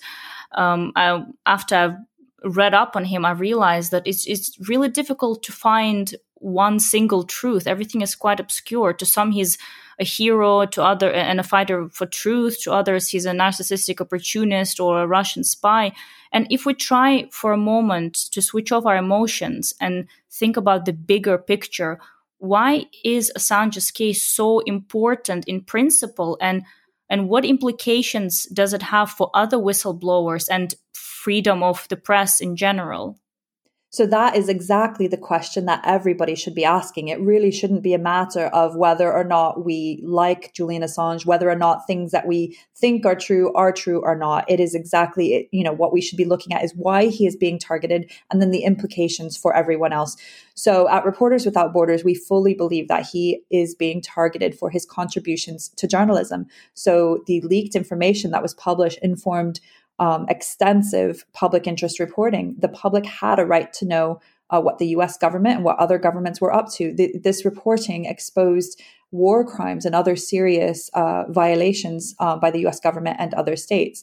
um, 0.52 0.92
I, 0.94 1.24
after 1.46 1.74
I've 1.76 1.96
read 2.56 2.74
up 2.74 2.96
on 2.96 3.04
him, 3.04 3.24
I 3.24 3.32
realized 3.32 3.90
that 3.90 4.06
it's 4.06 4.26
it's 4.26 4.56
really 4.68 4.88
difficult 4.88 5.42
to 5.44 5.52
find 5.52 6.14
one 6.34 6.80
single 6.80 7.24
truth. 7.24 7.66
Everything 7.66 8.00
is 8.00 8.14
quite 8.14 8.40
obscure. 8.40 8.92
To 8.94 9.06
some, 9.06 9.32
he's 9.32 9.58
a 10.00 10.04
hero, 10.04 10.64
to 10.64 10.82
other 10.82 11.12
and 11.12 11.38
a 11.38 11.44
fighter 11.44 11.88
for 11.90 12.06
truth. 12.06 12.62
To 12.62 12.72
others, 12.72 13.08
he's 13.08 13.26
a 13.26 13.32
narcissistic 13.32 14.00
opportunist 14.00 14.80
or 14.80 15.02
a 15.02 15.06
Russian 15.06 15.44
spy. 15.44 15.92
And 16.32 16.46
if 16.50 16.64
we 16.64 16.74
try 16.74 17.28
for 17.30 17.52
a 17.52 17.58
moment 17.58 18.14
to 18.32 18.40
switch 18.40 18.72
off 18.72 18.86
our 18.86 18.96
emotions 18.96 19.74
and 19.80 20.06
think 20.30 20.56
about 20.56 20.86
the 20.86 20.92
bigger 20.92 21.36
picture, 21.36 22.00
why 22.38 22.86
is 23.04 23.30
Assange's 23.36 23.90
case 23.90 24.22
so 24.22 24.60
important 24.60 25.44
in 25.46 25.60
principle 25.62 26.38
and 26.40 26.64
and 27.10 27.28
what 27.28 27.44
implications 27.44 28.44
does 28.44 28.72
it 28.72 28.82
have 28.82 29.10
for 29.10 29.30
other 29.34 29.56
whistleblowers 29.56 30.46
and 30.48 30.76
freedom 30.92 31.60
of 31.60 31.88
the 31.88 31.96
press 31.96 32.40
in 32.40 32.54
general? 32.54 33.18
So 33.92 34.06
that 34.06 34.36
is 34.36 34.48
exactly 34.48 35.08
the 35.08 35.16
question 35.16 35.66
that 35.66 35.82
everybody 35.84 36.36
should 36.36 36.54
be 36.54 36.64
asking. 36.64 37.08
It 37.08 37.20
really 37.20 37.50
shouldn't 37.50 37.82
be 37.82 37.92
a 37.92 37.98
matter 37.98 38.46
of 38.46 38.76
whether 38.76 39.12
or 39.12 39.24
not 39.24 39.64
we 39.64 40.00
like 40.04 40.54
Julian 40.54 40.82
Assange, 40.82 41.26
whether 41.26 41.50
or 41.50 41.56
not 41.56 41.88
things 41.88 42.12
that 42.12 42.24
we 42.24 42.56
think 42.76 43.04
are 43.04 43.16
true 43.16 43.52
are 43.54 43.72
true 43.72 44.00
or 44.00 44.14
not. 44.16 44.48
It 44.48 44.60
is 44.60 44.76
exactly, 44.76 45.48
you 45.50 45.64
know, 45.64 45.72
what 45.72 45.92
we 45.92 46.00
should 46.00 46.16
be 46.16 46.24
looking 46.24 46.52
at 46.52 46.62
is 46.62 46.72
why 46.76 47.06
he 47.06 47.26
is 47.26 47.34
being 47.34 47.58
targeted 47.58 48.08
and 48.30 48.40
then 48.40 48.52
the 48.52 48.62
implications 48.62 49.36
for 49.36 49.56
everyone 49.56 49.92
else. 49.92 50.16
So 50.54 50.88
at 50.88 51.04
Reporters 51.04 51.44
Without 51.44 51.72
Borders, 51.72 52.04
we 52.04 52.14
fully 52.14 52.54
believe 52.54 52.86
that 52.86 53.06
he 53.06 53.42
is 53.50 53.74
being 53.74 54.00
targeted 54.00 54.56
for 54.56 54.70
his 54.70 54.86
contributions 54.86 55.68
to 55.70 55.88
journalism. 55.88 56.46
So 56.74 57.24
the 57.26 57.40
leaked 57.40 57.74
information 57.74 58.30
that 58.30 58.42
was 58.42 58.54
published 58.54 59.00
informed 59.02 59.58
um, 60.00 60.26
extensive 60.28 61.24
public 61.32 61.66
interest 61.66 62.00
reporting. 62.00 62.56
The 62.58 62.68
public 62.68 63.06
had 63.06 63.38
a 63.38 63.46
right 63.46 63.72
to 63.74 63.84
know 63.84 64.20
uh, 64.48 64.60
what 64.60 64.78
the 64.78 64.88
US 64.88 65.16
government 65.16 65.56
and 65.56 65.64
what 65.64 65.78
other 65.78 65.98
governments 65.98 66.40
were 66.40 66.52
up 66.52 66.72
to. 66.72 66.92
The, 66.92 67.16
this 67.22 67.44
reporting 67.44 68.06
exposed 68.06 68.80
war 69.12 69.44
crimes 69.44 69.84
and 69.84 69.94
other 69.94 70.16
serious 70.16 70.88
uh, 70.94 71.24
violations 71.28 72.14
uh, 72.18 72.36
by 72.36 72.50
the 72.50 72.66
US 72.66 72.80
government 72.80 73.16
and 73.20 73.34
other 73.34 73.56
states. 73.56 74.02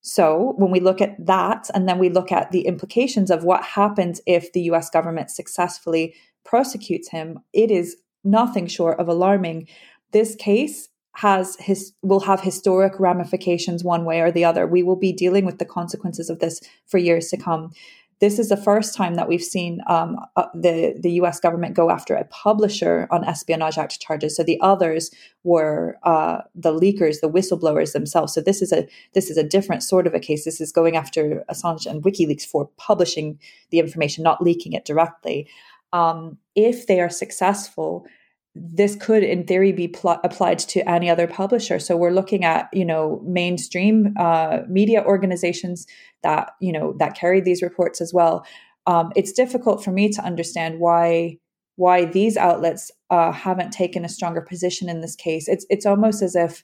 So, 0.00 0.54
when 0.56 0.72
we 0.72 0.80
look 0.80 1.00
at 1.00 1.14
that, 1.26 1.70
and 1.74 1.88
then 1.88 1.98
we 1.98 2.08
look 2.08 2.32
at 2.32 2.50
the 2.50 2.62
implications 2.62 3.30
of 3.30 3.44
what 3.44 3.62
happens 3.62 4.20
if 4.26 4.52
the 4.52 4.62
US 4.62 4.90
government 4.90 5.30
successfully 5.30 6.14
prosecutes 6.44 7.10
him, 7.10 7.38
it 7.52 7.70
is 7.70 7.96
nothing 8.24 8.66
short 8.66 8.98
of 8.98 9.08
alarming. 9.08 9.68
This 10.12 10.34
case 10.34 10.88
has 11.14 11.56
his 11.56 11.92
will 12.02 12.20
have 12.20 12.40
historic 12.40 12.98
ramifications 12.98 13.84
one 13.84 14.04
way 14.04 14.20
or 14.20 14.30
the 14.30 14.44
other. 14.44 14.66
We 14.66 14.82
will 14.82 14.96
be 14.96 15.12
dealing 15.12 15.44
with 15.44 15.58
the 15.58 15.64
consequences 15.64 16.30
of 16.30 16.38
this 16.38 16.60
for 16.86 16.98
years 16.98 17.28
to 17.28 17.36
come. 17.36 17.72
This 18.20 18.38
is 18.38 18.50
the 18.50 18.56
first 18.56 18.94
time 18.94 19.16
that 19.16 19.28
we've 19.28 19.42
seen 19.42 19.80
um, 19.88 20.16
uh, 20.36 20.46
the 20.54 20.94
the 20.98 21.10
U.S. 21.14 21.40
government 21.40 21.74
go 21.74 21.90
after 21.90 22.14
a 22.14 22.24
publisher 22.26 23.08
on 23.10 23.24
Espionage 23.24 23.76
Act 23.76 24.00
charges. 24.00 24.36
So 24.36 24.44
the 24.44 24.60
others 24.60 25.10
were 25.42 25.98
uh, 26.04 26.38
the 26.54 26.72
leakers, 26.72 27.20
the 27.20 27.28
whistleblowers 27.28 27.92
themselves. 27.92 28.32
So 28.32 28.40
this 28.40 28.62
is 28.62 28.72
a 28.72 28.86
this 29.12 29.28
is 29.28 29.36
a 29.36 29.42
different 29.42 29.82
sort 29.82 30.06
of 30.06 30.14
a 30.14 30.20
case. 30.20 30.44
This 30.44 30.60
is 30.60 30.72
going 30.72 30.96
after 30.96 31.44
Assange 31.50 31.84
and 31.84 32.02
WikiLeaks 32.02 32.46
for 32.46 32.70
publishing 32.78 33.38
the 33.70 33.80
information, 33.80 34.22
not 34.22 34.42
leaking 34.42 34.72
it 34.72 34.84
directly. 34.84 35.48
Um, 35.92 36.38
if 36.54 36.86
they 36.86 37.00
are 37.00 37.10
successful, 37.10 38.06
this 38.54 38.96
could 38.96 39.22
in 39.22 39.44
theory 39.44 39.72
be 39.72 39.88
pl- 39.88 40.20
applied 40.22 40.58
to 40.58 40.88
any 40.88 41.08
other 41.08 41.26
publisher. 41.26 41.78
So 41.78 41.96
we're 41.96 42.10
looking 42.10 42.44
at 42.44 42.68
you 42.72 42.84
know 42.84 43.22
mainstream 43.24 44.14
uh, 44.18 44.60
media 44.68 45.02
organizations 45.04 45.86
that 46.22 46.50
you 46.60 46.72
know 46.72 46.94
that 46.98 47.16
carry 47.16 47.40
these 47.40 47.62
reports 47.62 48.00
as 48.00 48.12
well. 48.12 48.44
Um, 48.86 49.12
it's 49.16 49.32
difficult 49.32 49.82
for 49.82 49.92
me 49.92 50.08
to 50.10 50.22
understand 50.22 50.80
why 50.80 51.38
why 51.76 52.04
these 52.04 52.36
outlets 52.36 52.90
uh, 53.10 53.32
haven't 53.32 53.70
taken 53.72 54.04
a 54.04 54.08
stronger 54.08 54.42
position 54.42 54.88
in 54.88 55.00
this 55.00 55.16
case. 55.16 55.48
It's 55.48 55.64
it's 55.70 55.86
almost 55.86 56.22
as 56.22 56.36
if 56.36 56.62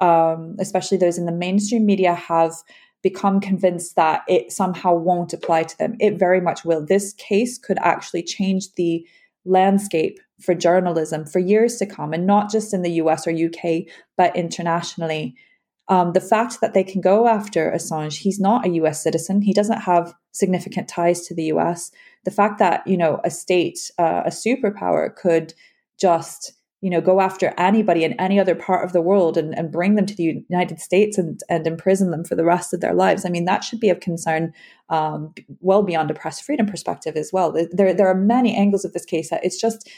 um, 0.00 0.56
especially 0.60 0.98
those 0.98 1.18
in 1.18 1.26
the 1.26 1.32
mainstream 1.32 1.86
media 1.86 2.14
have 2.14 2.54
become 3.02 3.38
convinced 3.40 3.96
that 3.96 4.22
it 4.28 4.50
somehow 4.50 4.94
won't 4.94 5.32
apply 5.32 5.64
to 5.64 5.78
them. 5.78 5.96
It 6.00 6.18
very 6.18 6.40
much 6.40 6.64
will. 6.64 6.84
This 6.84 7.12
case 7.14 7.58
could 7.58 7.78
actually 7.80 8.22
change 8.22 8.72
the 8.74 9.06
landscape 9.44 10.18
for 10.40 10.54
journalism 10.54 11.26
for 11.26 11.38
years 11.38 11.76
to 11.76 11.86
come, 11.86 12.12
and 12.12 12.26
not 12.26 12.50
just 12.50 12.74
in 12.74 12.82
the 12.82 12.92
US 12.92 13.26
or 13.26 13.30
UK, 13.30 13.84
but 14.16 14.34
internationally. 14.36 15.36
Um, 15.88 16.12
the 16.12 16.20
fact 16.20 16.60
that 16.60 16.72
they 16.72 16.84
can 16.84 17.00
go 17.00 17.28
after 17.28 17.70
Assange, 17.70 18.18
he's 18.18 18.40
not 18.40 18.66
a 18.66 18.70
US 18.70 19.02
citizen, 19.02 19.42
he 19.42 19.52
doesn't 19.52 19.82
have 19.82 20.14
significant 20.32 20.88
ties 20.88 21.26
to 21.26 21.34
the 21.34 21.44
US. 21.44 21.90
The 22.24 22.30
fact 22.30 22.58
that, 22.58 22.86
you 22.86 22.96
know, 22.96 23.20
a 23.22 23.30
state, 23.30 23.90
uh, 23.98 24.22
a 24.24 24.30
superpower 24.30 25.14
could 25.14 25.54
just 25.98 26.54
you 26.84 26.90
know, 26.90 27.00
go 27.00 27.18
after 27.18 27.54
anybody 27.56 28.04
in 28.04 28.12
any 28.20 28.38
other 28.38 28.54
part 28.54 28.84
of 28.84 28.92
the 28.92 29.00
world 29.00 29.38
and, 29.38 29.56
and 29.56 29.72
bring 29.72 29.94
them 29.94 30.04
to 30.04 30.14
the 30.14 30.44
United 30.50 30.78
States 30.78 31.16
and, 31.16 31.40
and 31.48 31.66
imprison 31.66 32.10
them 32.10 32.24
for 32.24 32.34
the 32.34 32.44
rest 32.44 32.74
of 32.74 32.82
their 32.82 32.92
lives. 32.92 33.24
I 33.24 33.30
mean, 33.30 33.46
that 33.46 33.64
should 33.64 33.80
be 33.80 33.88
of 33.88 34.00
concern 34.00 34.52
um, 34.90 35.32
well 35.60 35.82
beyond 35.82 36.10
a 36.10 36.14
press 36.14 36.42
freedom 36.42 36.66
perspective 36.66 37.16
as 37.16 37.30
well. 37.32 37.56
There, 37.72 37.94
there 37.94 38.06
are 38.06 38.14
many 38.14 38.54
angles 38.54 38.84
of 38.84 38.92
this 38.92 39.06
case 39.06 39.30
that 39.30 39.42
it's 39.42 39.58
just 39.58 39.88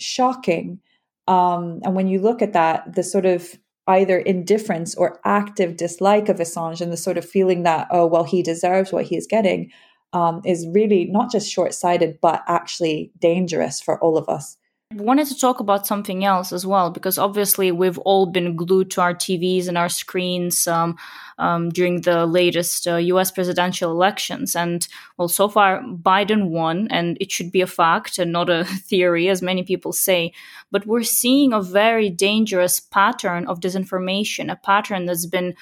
shocking. 0.00 0.80
Um, 1.28 1.78
and 1.84 1.94
when 1.94 2.08
you 2.08 2.18
look 2.18 2.42
at 2.42 2.54
that, 2.54 2.92
the 2.96 3.04
sort 3.04 3.24
of 3.24 3.56
either 3.86 4.18
indifference 4.18 4.96
or 4.96 5.20
active 5.24 5.76
dislike 5.76 6.28
of 6.28 6.38
Assange 6.38 6.80
and 6.80 6.92
the 6.92 6.96
sort 6.96 7.18
of 7.18 7.24
feeling 7.24 7.62
that, 7.62 7.86
oh, 7.92 8.08
well, 8.08 8.24
he 8.24 8.42
deserves 8.42 8.90
what 8.90 9.04
he 9.04 9.16
is 9.16 9.28
getting 9.28 9.70
um, 10.12 10.42
is 10.44 10.66
really 10.72 11.04
not 11.04 11.30
just 11.30 11.48
short 11.48 11.72
sighted, 11.72 12.18
but 12.20 12.42
actually 12.48 13.12
dangerous 13.20 13.80
for 13.80 14.02
all 14.02 14.18
of 14.18 14.28
us 14.28 14.56
wanted 14.94 15.26
to 15.28 15.38
talk 15.38 15.60
about 15.60 15.86
something 15.86 16.24
else 16.24 16.52
as 16.52 16.66
well 16.66 16.90
because 16.90 17.18
obviously 17.18 17.72
we've 17.72 17.98
all 17.98 18.26
been 18.26 18.56
glued 18.56 18.90
to 18.92 19.00
our 19.00 19.14
TVs 19.14 19.68
and 19.68 19.76
our 19.76 19.88
screens 19.88 20.66
um, 20.66 20.96
um, 21.38 21.70
during 21.70 22.02
the 22.02 22.26
latest 22.26 22.86
uh, 22.86 22.96
U.S. 22.96 23.30
presidential 23.30 23.90
elections, 23.90 24.54
and 24.54 24.86
well, 25.16 25.28
so 25.28 25.48
far 25.48 25.82
Biden 25.82 26.48
won, 26.48 26.88
and 26.90 27.16
it 27.20 27.32
should 27.32 27.50
be 27.50 27.60
a 27.60 27.66
fact 27.66 28.18
and 28.18 28.32
not 28.32 28.48
a 28.48 28.64
theory, 28.88 29.28
as 29.28 29.42
many 29.42 29.62
people 29.62 29.92
say. 29.92 30.32
But 30.70 30.86
we're 30.86 31.02
seeing 31.02 31.52
a 31.52 31.62
very 31.62 32.08
dangerous 32.10 32.80
pattern 32.80 33.46
of 33.46 33.60
disinformation, 33.60 34.50
a 34.50 34.56
pattern 34.56 35.06
that's 35.06 35.26
been 35.26 35.54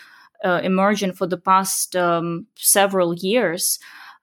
uh, 0.45 0.61
emerging 0.63 1.13
for 1.13 1.27
the 1.27 1.39
past 1.39 1.97
um, 1.97 2.47
several 2.57 3.15
years 3.15 3.79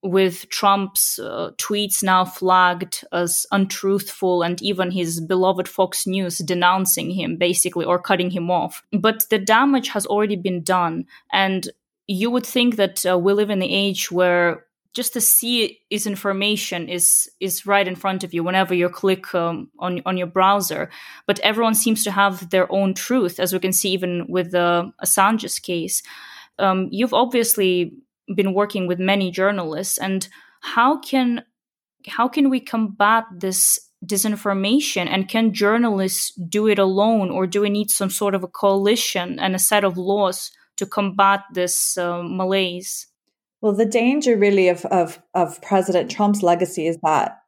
with 0.07 0.49
Trump's 0.49 1.19
uh, 1.19 1.51
tweets 1.57 2.03
now 2.03 2.25
flagged 2.25 3.03
as 3.11 3.45
untruthful 3.51 4.43
and 4.43 4.61
even 4.61 4.91
his 4.91 5.19
beloved 5.19 5.67
Fox 5.67 6.07
News 6.07 6.37
denouncing 6.39 7.11
him 7.11 7.37
basically 7.37 7.85
or 7.85 7.99
cutting 7.99 8.31
him 8.31 8.49
off. 8.49 8.83
But 8.91 9.25
the 9.29 9.39
damage 9.39 9.89
has 9.89 10.05
already 10.05 10.35
been 10.35 10.63
done. 10.63 11.05
And 11.31 11.69
you 12.07 12.31
would 12.31 12.45
think 12.45 12.77
that 12.77 13.05
uh, 13.05 13.17
we 13.17 13.33
live 13.33 13.49
in 13.49 13.59
the 13.59 13.73
age 13.73 14.11
where 14.11 14.65
just 14.93 15.13
to 15.13 15.21
see 15.21 15.79
is 15.91 16.07
information 16.07 16.89
is 16.89 17.29
is 17.39 17.67
right 17.67 17.87
in 17.87 17.95
front 17.95 18.23
of 18.23 18.33
you 18.33 18.43
whenever 18.43 18.73
you 18.73 18.89
click 18.89 19.35
um, 19.35 19.69
on 19.77 20.01
on 20.05 20.17
your 20.17 20.27
browser. 20.27 20.89
But 21.27 21.39
everyone 21.41 21.75
seems 21.75 22.03
to 22.05 22.11
have 22.11 22.49
their 22.49 22.71
own 22.71 22.95
truth, 22.95 23.39
as 23.39 23.53
we 23.53 23.59
can 23.59 23.73
see 23.73 23.91
even 23.91 24.25
with 24.27 24.51
the 24.51 24.91
Assange's 25.03 25.59
case. 25.59 26.01
Um, 26.57 26.87
you've 26.91 27.13
obviously 27.13 27.93
been 28.35 28.53
working 28.53 28.87
with 28.87 28.99
many 28.99 29.31
journalists 29.31 29.97
and 29.97 30.27
how 30.61 30.99
can 30.99 31.43
how 32.07 32.27
can 32.27 32.49
we 32.49 32.59
combat 32.59 33.25
this 33.35 33.79
disinformation 34.05 35.07
and 35.07 35.27
can 35.27 35.53
journalists 35.53 36.33
do 36.35 36.67
it 36.67 36.79
alone 36.79 37.29
or 37.31 37.47
do 37.47 37.61
we 37.61 37.69
need 37.69 37.89
some 37.89 38.09
sort 38.09 38.35
of 38.35 38.43
a 38.43 38.47
coalition 38.47 39.39
and 39.39 39.55
a 39.55 39.59
set 39.59 39.83
of 39.83 39.97
laws 39.97 40.51
to 40.75 40.85
combat 40.85 41.41
this 41.53 41.97
uh, 41.97 42.21
malaise 42.23 43.07
well 43.61 43.73
the 43.73 43.85
danger 43.85 44.37
really 44.37 44.67
of, 44.67 44.85
of 44.85 45.19
of 45.33 45.61
president 45.61 46.11
trump's 46.11 46.43
legacy 46.43 46.85
is 46.85 46.97
that 47.01 47.39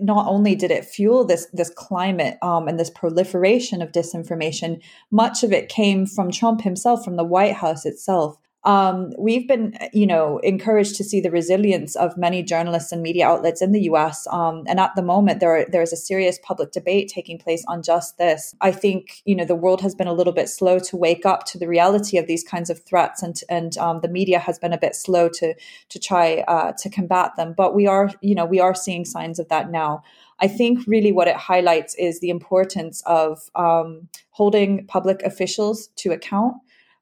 not 0.00 0.26
only 0.26 0.54
did 0.54 0.70
it 0.70 0.84
fuel 0.84 1.24
this 1.24 1.46
this 1.52 1.70
climate 1.70 2.38
um, 2.42 2.68
and 2.68 2.78
this 2.78 2.90
proliferation 2.90 3.82
of 3.82 3.92
disinformation, 3.92 4.82
much 5.10 5.42
of 5.42 5.52
it 5.52 5.68
came 5.68 6.06
from 6.06 6.30
Trump 6.30 6.62
himself, 6.62 7.04
from 7.04 7.16
the 7.16 7.24
White 7.24 7.54
House 7.54 7.86
itself. 7.86 8.36
Um, 8.66 9.12
we've 9.16 9.46
been, 9.46 9.78
you 9.92 10.08
know, 10.08 10.38
encouraged 10.38 10.96
to 10.96 11.04
see 11.04 11.20
the 11.20 11.30
resilience 11.30 11.94
of 11.94 12.16
many 12.16 12.42
journalists 12.42 12.90
and 12.90 13.00
media 13.00 13.24
outlets 13.28 13.62
in 13.62 13.70
the 13.70 13.82
U.S. 13.82 14.26
Um, 14.32 14.64
and 14.66 14.80
at 14.80 14.90
the 14.96 15.02
moment, 15.02 15.38
there 15.38 15.56
are, 15.56 15.66
there 15.70 15.82
is 15.82 15.92
a 15.92 15.96
serious 15.96 16.40
public 16.42 16.72
debate 16.72 17.08
taking 17.08 17.38
place 17.38 17.64
on 17.68 17.84
just 17.84 18.18
this. 18.18 18.56
I 18.60 18.72
think, 18.72 19.22
you 19.24 19.36
know, 19.36 19.44
the 19.44 19.54
world 19.54 19.80
has 19.82 19.94
been 19.94 20.08
a 20.08 20.12
little 20.12 20.32
bit 20.32 20.48
slow 20.48 20.80
to 20.80 20.96
wake 20.96 21.24
up 21.24 21.46
to 21.46 21.58
the 21.58 21.68
reality 21.68 22.18
of 22.18 22.26
these 22.26 22.42
kinds 22.42 22.68
of 22.68 22.82
threats, 22.84 23.22
and 23.22 23.40
and 23.48 23.78
um, 23.78 24.00
the 24.00 24.08
media 24.08 24.40
has 24.40 24.58
been 24.58 24.72
a 24.72 24.78
bit 24.78 24.96
slow 24.96 25.28
to 25.28 25.54
to 25.88 25.98
try 26.00 26.44
uh, 26.48 26.72
to 26.78 26.90
combat 26.90 27.36
them. 27.36 27.54
But 27.56 27.72
we 27.72 27.86
are, 27.86 28.10
you 28.20 28.34
know, 28.34 28.44
we 28.44 28.58
are 28.58 28.74
seeing 28.74 29.04
signs 29.04 29.38
of 29.38 29.48
that 29.48 29.70
now. 29.70 30.02
I 30.40 30.48
think 30.48 30.80
really 30.88 31.12
what 31.12 31.28
it 31.28 31.36
highlights 31.36 31.94
is 31.94 32.18
the 32.18 32.30
importance 32.30 33.02
of 33.06 33.48
um, 33.54 34.08
holding 34.30 34.86
public 34.86 35.22
officials 35.22 35.88
to 35.96 36.10
account 36.10 36.56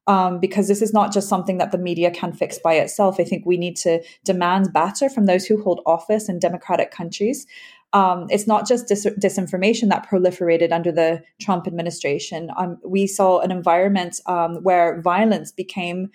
um, 0.06 0.38
because 0.38 0.68
this 0.68 0.82
is 0.82 0.92
not 0.92 1.12
just 1.12 1.28
something 1.28 1.58
that 1.58 1.72
the 1.72 1.78
media 1.78 2.10
can 2.10 2.32
fix 2.32 2.58
by 2.58 2.74
itself. 2.74 3.16
I 3.18 3.24
think 3.24 3.46
we 3.46 3.56
need 3.56 3.76
to 3.78 4.02
demand 4.24 4.72
better 4.72 5.08
from 5.08 5.26
those 5.26 5.46
who 5.46 5.62
hold 5.62 5.80
office 5.86 6.28
in 6.28 6.38
democratic 6.38 6.90
countries. 6.90 7.46
Um, 7.92 8.26
it's 8.28 8.46
not 8.46 8.66
just 8.66 8.88
dis- 8.88 9.06
disinformation 9.06 9.88
that 9.90 10.08
proliferated 10.08 10.72
under 10.72 10.90
the 10.90 11.22
Trump 11.40 11.66
administration. 11.66 12.50
Um, 12.56 12.78
we 12.84 13.06
saw 13.06 13.38
an 13.38 13.52
environment 13.52 14.20
um, 14.26 14.56
where 14.56 15.00
violence 15.00 15.52
became 15.52 16.10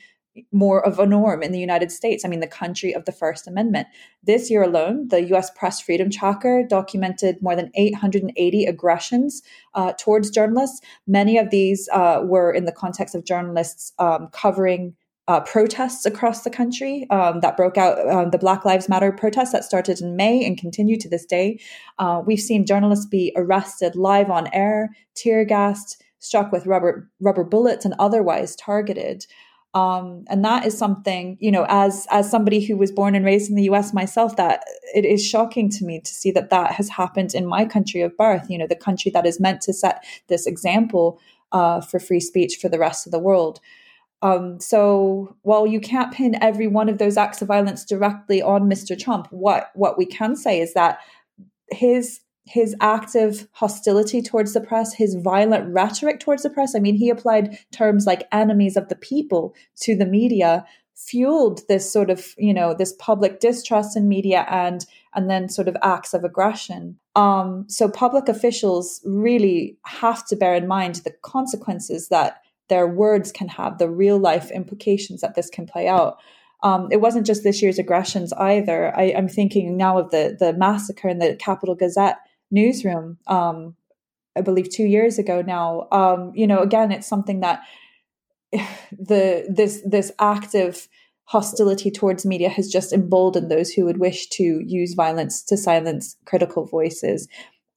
more 0.51 0.85
of 0.85 0.99
a 0.99 1.05
norm 1.05 1.43
in 1.43 1.51
the 1.51 1.59
United 1.59 1.91
States. 1.91 2.23
I 2.23 2.27
mean, 2.27 2.39
the 2.39 2.47
country 2.47 2.93
of 2.93 3.05
the 3.05 3.11
First 3.11 3.47
Amendment. 3.47 3.87
This 4.23 4.49
year 4.49 4.63
alone, 4.63 5.07
the 5.09 5.23
US 5.35 5.49
Press 5.51 5.79
Freedom 5.79 6.09
Tracker 6.09 6.63
documented 6.67 7.41
more 7.41 7.55
than 7.55 7.71
880 7.75 8.65
aggressions 8.65 9.41
uh, 9.73 9.93
towards 9.97 10.29
journalists. 10.29 10.81
Many 11.07 11.37
of 11.37 11.49
these 11.49 11.89
uh, 11.93 12.21
were 12.23 12.51
in 12.51 12.65
the 12.65 12.71
context 12.71 13.15
of 13.15 13.25
journalists 13.25 13.93
um, 13.99 14.29
covering. 14.31 14.95
Uh, 15.27 15.41
protests 15.41 16.07
across 16.07 16.43
the 16.43 16.49
country 16.49 17.05
um, 17.11 17.39
that 17.41 17.55
broke 17.55 17.77
out, 17.77 17.99
um, 18.09 18.31
the 18.31 18.37
Black 18.39 18.65
Lives 18.65 18.89
Matter 18.89 19.11
protests 19.11 19.51
that 19.51 19.63
started 19.63 20.01
in 20.01 20.15
May 20.15 20.43
and 20.43 20.57
continue 20.57 20.97
to 20.97 21.07
this 21.07 21.23
day. 21.23 21.59
Uh, 21.99 22.23
we've 22.25 22.39
seen 22.39 22.65
journalists 22.65 23.05
be 23.05 23.31
arrested 23.35 23.95
live 23.95 24.31
on 24.31 24.49
air, 24.53 24.89
tear 25.13 25.45
gassed, 25.45 26.01
struck 26.19 26.51
with 26.51 26.65
rubber 26.65 27.09
rubber 27.19 27.43
bullets, 27.43 27.85
and 27.85 27.95
otherwise 27.99 28.55
targeted 28.55 29.25
um, 29.73 30.25
and 30.29 30.43
that 30.43 30.65
is 30.65 30.77
something 30.77 31.37
you 31.39 31.51
know 31.51 31.65
as 31.69 32.07
as 32.09 32.29
somebody 32.29 32.59
who 32.59 32.75
was 32.75 32.91
born 32.91 33.15
and 33.15 33.25
raised 33.25 33.49
in 33.49 33.55
the 33.55 33.63
us 33.63 33.93
myself 33.93 34.35
that 34.35 34.63
it 34.95 35.05
is 35.05 35.25
shocking 35.25 35.69
to 35.69 35.85
me 35.85 35.99
to 35.99 36.11
see 36.13 36.31
that 36.31 36.49
that 36.49 36.71
has 36.71 36.89
happened 36.89 37.35
in 37.35 37.45
my 37.45 37.65
country 37.65 38.01
of 38.01 38.15
birth 38.17 38.49
you 38.49 38.57
know 38.57 38.67
the 38.67 38.75
country 38.75 39.11
that 39.11 39.27
is 39.27 39.39
meant 39.39 39.61
to 39.61 39.73
set 39.73 40.03
this 40.27 40.47
example 40.47 41.19
uh, 41.51 41.81
for 41.81 41.99
free 41.99 42.19
speech 42.19 42.57
for 42.61 42.69
the 42.69 42.79
rest 42.79 43.05
of 43.05 43.11
the 43.11 43.19
world. 43.19 43.59
Um, 44.21 44.59
so 44.59 45.35
while 45.43 45.65
you 45.65 45.79
can't 45.79 46.13
pin 46.13 46.35
every 46.41 46.67
one 46.67 46.89
of 46.89 46.97
those 46.97 47.15
acts 47.15 47.41
of 47.41 47.47
violence 47.47 47.85
directly 47.85 48.41
on 48.41 48.69
mr 48.69 48.99
trump 48.99 49.27
what 49.31 49.71
what 49.75 49.97
we 49.97 50.05
can 50.05 50.35
say 50.35 50.59
is 50.59 50.73
that 50.73 50.99
his 51.71 52.19
his 52.45 52.75
active 52.81 53.47
hostility 53.51 54.21
towards 54.21 54.53
the 54.53 54.61
press, 54.61 54.93
his 54.93 55.15
violent 55.15 55.71
rhetoric 55.71 56.19
towards 56.19 56.43
the 56.43 56.49
press. 56.49 56.75
I 56.75 56.79
mean, 56.79 56.95
he 56.95 57.09
applied 57.09 57.57
terms 57.71 58.05
like 58.05 58.27
enemies 58.31 58.75
of 58.75 58.89
the 58.89 58.95
people 58.95 59.53
to 59.81 59.95
the 59.95 60.05
media, 60.05 60.65
fueled 60.95 61.61
this 61.67 61.91
sort 61.91 62.09
of, 62.09 62.33
you 62.37 62.53
know, 62.53 62.73
this 62.73 62.93
public 62.99 63.39
distrust 63.39 63.95
in 63.95 64.07
media 64.09 64.45
and 64.49 64.85
and 65.15 65.29
then 65.29 65.49
sort 65.49 65.67
of 65.67 65.77
acts 65.81 66.13
of 66.13 66.23
aggression. 66.23 66.99
Um, 67.15 67.65
so 67.67 67.89
public 67.89 68.29
officials 68.29 69.01
really 69.05 69.77
have 69.85 70.25
to 70.27 70.35
bear 70.35 70.55
in 70.55 70.67
mind 70.67 70.95
the 70.95 71.13
consequences 71.21 72.09
that 72.09 72.41
their 72.67 72.87
words 72.87 73.31
can 73.31 73.47
have, 73.47 73.77
the 73.77 73.89
real 73.89 74.19
life 74.19 74.51
implications 74.51 75.21
that 75.21 75.35
this 75.35 75.49
can 75.49 75.65
play 75.65 75.87
out. 75.87 76.19
Um, 76.61 76.89
it 76.91 77.01
wasn't 77.01 77.25
just 77.25 77.43
this 77.43 77.61
year's 77.61 77.79
aggressions 77.79 78.33
either. 78.33 78.95
I, 78.95 79.03
am 79.03 79.27
thinking 79.27 79.77
now 79.77 79.97
of 79.97 80.11
the 80.11 80.35
the 80.37 80.53
massacre 80.53 81.07
in 81.07 81.19
the 81.19 81.35
Capital 81.35 81.75
Gazette 81.75 82.17
newsroom 82.51 83.17
um, 83.27 83.75
i 84.35 84.41
believe 84.41 84.69
two 84.69 84.85
years 84.85 85.17
ago 85.19 85.41
now 85.41 85.87
um, 85.91 86.31
you 86.35 86.47
know 86.47 86.59
again 86.59 86.91
it's 86.91 87.07
something 87.07 87.39
that 87.39 87.61
the 88.91 89.45
this 89.49 89.81
this 89.85 90.11
active 90.19 90.87
hostility 91.25 91.91
towards 91.91 92.25
media 92.25 92.49
has 92.49 92.71
just 92.71 92.91
emboldened 92.91 93.51
those 93.51 93.71
who 93.71 93.85
would 93.85 93.99
wish 93.99 94.27
to 94.27 94.63
use 94.65 94.95
violence 94.95 95.43
to 95.43 95.55
silence 95.55 96.17
critical 96.25 96.65
voices 96.65 97.27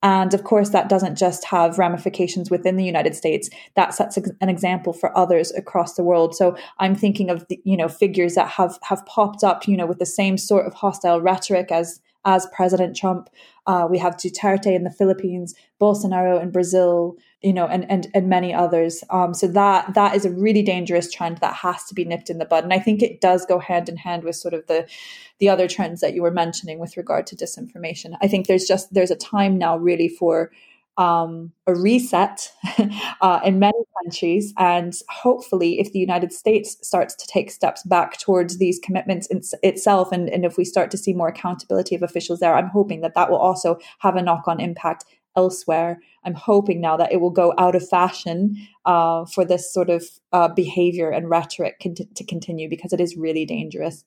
and 0.03 0.35
of 0.35 0.43
course, 0.43 0.71
that 0.71 0.89
doesn't 0.89 1.17
just 1.17 1.45
have 1.45 1.79
ramifications 1.79 2.51
within 2.51 2.77
the 2.77 2.85
United 2.85 3.15
States. 3.15 3.49
That 3.77 3.95
sets 3.95 4.17
an 4.17 4.49
example 4.49 4.93
for 4.93 5.17
others 5.17 5.53
across 5.53 5.95
the 5.95 6.03
world. 6.03 6.35
So 6.35 6.57
I'm 6.81 6.97
thinking 6.97 7.31
of 7.31 7.47
the, 7.49 7.61
you 7.65 7.77
know 7.77 7.89
figures 7.89 8.35
that 8.35 8.49
have 8.49 8.79
have 8.83 9.07
popped 9.07 9.45
up, 9.45 9.69
you 9.69 9.77
know, 9.77 9.87
with 9.87 10.01
the 10.01 10.07
same 10.07 10.37
sort 10.37 10.67
of 10.67 10.75
hostile 10.75 11.21
rhetoric 11.21 11.71
as 11.71 12.01
as 12.25 12.47
President 12.53 12.97
Trump. 12.97 13.29
Uh, 13.67 13.87
we 13.89 13.99
have 13.99 14.17
Duterte 14.17 14.75
in 14.75 14.85
the 14.85 14.91
Philippines, 14.91 15.55
Bolsonaro 15.81 16.43
in 16.43 16.51
Brazil, 16.51 17.17
you 17.43 17.53
know, 17.53 17.67
and 17.67 17.89
and 17.91 18.09
and 18.15 18.29
many 18.29 18.53
others. 18.53 19.05
Um, 19.11 19.35
so 19.35 19.47
that 19.49 19.95
that 19.95 20.15
is 20.17 20.25
a 20.25 20.31
really 20.31 20.63
dangerous 20.63 21.11
trend 21.11 21.39
that 21.39 21.55
has 21.55 21.85
to 21.85 21.95
be 21.95 22.05
nipped 22.05 22.31
in 22.31 22.39
the 22.39 22.45
bud. 22.45 22.65
And 22.65 22.73
I 22.73 22.79
think 22.79 23.03
it 23.03 23.21
does 23.21 23.47
go 23.47 23.59
hand 23.59 23.89
in 23.89 23.97
hand 23.97 24.25
with 24.25 24.37
sort 24.37 24.55
of 24.55 24.67
the 24.67 24.89
the 25.39 25.49
other 25.49 25.69
trends 25.69 26.01
that 26.01 26.15
you 26.15 26.23
were 26.23 26.31
mentioning 26.31 26.79
with 26.79 26.97
regard 26.97 27.27
to 27.29 27.37
disinformation. 27.37 28.17
I 28.21 28.29
think 28.29 28.47
there's 28.47 28.67
just 28.67 28.93
there's 28.93 29.11
a 29.11 29.17
time 29.17 29.59
now 29.59 29.77
really 29.77 30.09
for 30.09 30.51
um, 30.99 31.53
a 31.67 31.75
reset 31.75 32.53
uh, 33.21 33.41
in 33.45 33.59
many 33.59 33.79
countries. 34.03 34.53
And 34.59 34.95
hopefully, 35.09 35.81
if 35.81 35.93
the 35.93 35.99
United 35.99 36.33
States 36.33 36.77
starts 36.87 37.15
to 37.15 37.27
take 37.27 37.51
steps 37.51 37.83
back 37.85 38.19
towards 38.19 38.59
these 38.59 38.79
commitments 38.83 39.27
in, 39.29 39.41
itself, 39.63 40.13
and, 40.13 40.29
and 40.29 40.45
if 40.45 40.57
we 40.57 40.65
start 40.65 40.91
to 40.91 40.99
see 40.99 41.13
more 41.13 41.29
accountability 41.29 41.95
of 41.95 42.03
officials 42.03 42.41
there, 42.41 42.55
I'm 42.55 42.69
hoping 42.69 43.01
that 43.01 43.15
that 43.15 43.31
will 43.31 43.39
also 43.39 43.79
have 44.01 44.17
a 44.17 44.23
knock 44.23 44.47
on 44.47 44.61
impact 44.61 45.05
elsewhere. 45.37 46.01
I'm 46.25 46.35
hoping 46.35 46.81
now 46.81 46.97
that 46.97 47.13
it 47.13 47.21
will 47.21 47.31
go 47.31 47.55
out 47.59 47.75
of 47.75 47.89
fashion 47.89 48.57
uh, 48.85 49.25
for 49.25 49.45
this 49.45 49.73
sort 49.73 49.91
of 49.91 50.05
uh, 50.33 50.49
behavior 50.49 51.11
and 51.11 51.31
rhetoric 51.31 51.81
con- 51.83 51.95
to 51.95 52.25
continue 52.25 52.69
because 52.69 52.93
it 52.93 53.01
is 53.01 53.17
really 53.17 53.47
dangerous. 53.47 54.05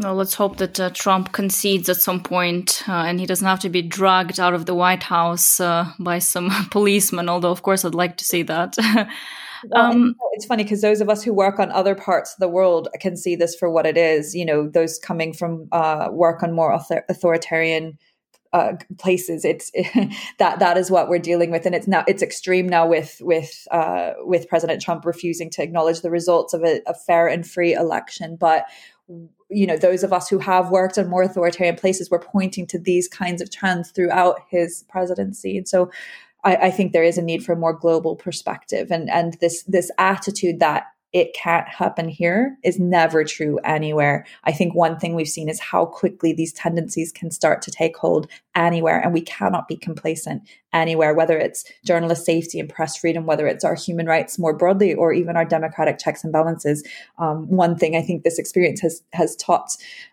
Well, 0.00 0.14
let's 0.14 0.34
hope 0.34 0.58
that 0.58 0.78
uh, 0.78 0.90
Trump 0.90 1.32
concedes 1.32 1.88
at 1.88 1.96
some 1.96 2.22
point, 2.22 2.84
uh, 2.88 2.92
and 2.92 3.18
he 3.18 3.26
doesn't 3.26 3.46
have 3.46 3.58
to 3.60 3.68
be 3.68 3.82
dragged 3.82 4.38
out 4.38 4.54
of 4.54 4.64
the 4.64 4.74
White 4.74 5.02
House 5.02 5.58
uh, 5.58 5.90
by 5.98 6.20
some 6.20 6.50
policemen. 6.70 7.28
Although, 7.28 7.50
of 7.50 7.62
course, 7.62 7.84
I'd 7.84 7.96
like 7.96 8.16
to 8.18 8.24
see 8.24 8.44
that. 8.44 8.76
um, 9.72 10.14
it's 10.34 10.46
funny 10.46 10.62
because 10.62 10.82
those 10.82 11.00
of 11.00 11.08
us 11.08 11.24
who 11.24 11.34
work 11.34 11.58
on 11.58 11.72
other 11.72 11.96
parts 11.96 12.32
of 12.32 12.38
the 12.38 12.48
world 12.48 12.86
can 13.00 13.16
see 13.16 13.34
this 13.34 13.56
for 13.56 13.68
what 13.68 13.86
it 13.86 13.96
is. 13.96 14.36
You 14.36 14.44
know, 14.44 14.68
those 14.68 15.00
coming 15.00 15.32
from 15.32 15.66
uh, 15.72 16.10
work 16.12 16.44
on 16.44 16.52
more 16.52 16.72
author- 16.72 17.04
authoritarian 17.08 17.98
uh, 18.52 18.74
places 18.98 19.44
it's 19.44 19.70
it, 19.74 20.14
that 20.38 20.58
that 20.58 20.78
is 20.78 20.90
what 20.90 21.10
we're 21.10 21.18
dealing 21.18 21.50
with 21.50 21.66
and 21.66 21.74
it's 21.74 21.86
now 21.86 22.02
it's 22.08 22.22
extreme 22.22 22.66
now 22.66 22.86
with 22.86 23.18
with 23.20 23.68
uh, 23.70 24.12
with 24.20 24.48
president 24.48 24.80
trump 24.80 25.04
refusing 25.04 25.50
to 25.50 25.62
acknowledge 25.62 26.00
the 26.00 26.10
results 26.10 26.54
of 26.54 26.64
a, 26.64 26.80
a 26.86 26.94
fair 26.94 27.28
and 27.28 27.46
free 27.46 27.74
election 27.74 28.36
but 28.40 28.64
you 29.50 29.66
know 29.66 29.76
those 29.76 30.02
of 30.02 30.12
us 30.12 30.28
who 30.28 30.38
have 30.38 30.70
worked 30.70 30.98
in 30.98 31.08
more 31.08 31.22
authoritarian 31.22 31.76
places 31.76 32.10
were 32.10 32.18
pointing 32.18 32.66
to 32.66 32.78
these 32.78 33.08
kinds 33.08 33.40
of 33.40 33.50
trends 33.50 33.90
throughout 33.90 34.40
his 34.50 34.84
presidency. 34.88 35.56
And 35.56 35.68
so 35.68 35.90
I, 36.44 36.56
I, 36.56 36.70
think 36.70 36.92
there 36.92 37.02
is 37.02 37.18
a 37.18 37.22
need 37.22 37.44
for 37.44 37.52
a 37.52 37.56
more 37.56 37.72
global 37.72 38.14
perspective 38.14 38.90
and 38.90 39.10
and 39.10 39.34
this 39.40 39.62
this 39.64 39.90
attitude 39.98 40.60
that 40.60 40.86
it 41.12 41.32
can't 41.34 41.66
happen 41.66 42.06
here 42.08 42.58
is 42.62 42.78
never 42.78 43.24
true 43.24 43.58
anywhere. 43.64 44.26
I 44.44 44.52
think 44.52 44.74
one 44.74 44.98
thing 44.98 45.14
we've 45.14 45.26
seen 45.26 45.48
is 45.48 45.58
how 45.58 45.86
quickly 45.86 46.34
these 46.34 46.52
tendencies 46.52 47.12
can 47.12 47.30
start 47.30 47.62
to 47.62 47.70
take 47.70 47.96
hold 47.96 48.28
anywhere, 48.54 49.00
and 49.00 49.14
we 49.14 49.22
cannot 49.22 49.68
be 49.68 49.76
complacent 49.76 50.42
anywhere, 50.72 51.14
whether 51.14 51.38
it's 51.38 51.64
journalist 51.86 52.26
safety 52.26 52.60
and 52.60 52.68
press 52.68 52.96
freedom, 52.96 53.24
whether 53.24 53.46
it's 53.46 53.64
our 53.64 53.74
human 53.74 54.04
rights 54.04 54.38
more 54.38 54.54
broadly, 54.54 54.92
or 54.92 55.14
even 55.14 55.34
our 55.34 55.46
democratic 55.46 55.98
checks 55.98 56.22
and 56.24 56.32
balances. 56.32 56.86
Um, 57.18 57.48
one 57.48 57.76
thing 57.76 57.96
I 57.96 58.02
think 58.02 58.22
this 58.22 58.38
experience 58.38 58.80
has 58.82 59.02
has 59.14 59.34
taught 59.36 59.70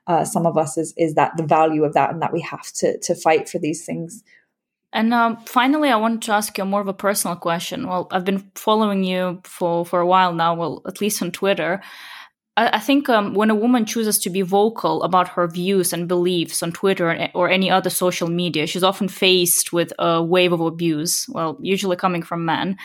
uh, 0.07 0.23
some 0.23 0.45
of 0.45 0.57
us 0.57 0.77
is 0.77 0.93
is 0.95 1.15
that 1.15 1.35
the 1.35 1.45
value 1.45 1.83
of 1.83 1.93
that, 1.93 2.11
and 2.11 2.21
that 2.21 2.33
we 2.33 2.41
have 2.41 2.71
to 2.73 2.97
to 2.99 3.15
fight 3.15 3.49
for 3.49 3.59
these 3.59 3.85
things. 3.85 4.23
And 4.95 5.13
um, 5.13 5.37
finally, 5.45 5.89
I 5.89 5.97
wanted 5.97 6.21
to 6.23 6.31
ask 6.31 6.57
you 6.57 6.63
a 6.63 6.65
more 6.65 6.79
of 6.79 6.87
a 6.87 6.93
personal 6.93 7.35
question. 7.35 7.85
Well, 7.85 8.07
I've 8.11 8.23
been 8.23 8.49
following 8.55 9.03
you 9.03 9.41
for, 9.43 9.85
for 9.85 9.99
a 9.99 10.07
while 10.07 10.33
now, 10.33 10.55
well, 10.55 10.81
at 10.87 11.01
least 11.01 11.21
on 11.21 11.31
Twitter. 11.31 11.81
I, 12.55 12.77
I 12.77 12.79
think 12.79 13.09
um, 13.09 13.33
when 13.33 13.49
a 13.49 13.55
woman 13.55 13.85
chooses 13.85 14.17
to 14.19 14.29
be 14.29 14.41
vocal 14.41 15.03
about 15.03 15.27
her 15.27 15.47
views 15.47 15.91
and 15.91 16.07
beliefs 16.07 16.63
on 16.63 16.71
Twitter 16.71 17.27
or 17.35 17.49
any 17.49 17.69
other 17.69 17.89
social 17.89 18.29
media, 18.29 18.67
she's 18.67 18.85
often 18.85 19.09
faced 19.09 19.73
with 19.73 19.91
a 19.99 20.23
wave 20.23 20.53
of 20.53 20.61
abuse, 20.61 21.27
well, 21.27 21.57
usually 21.61 21.97
coming 21.97 22.23
from 22.23 22.45
men. 22.45 22.77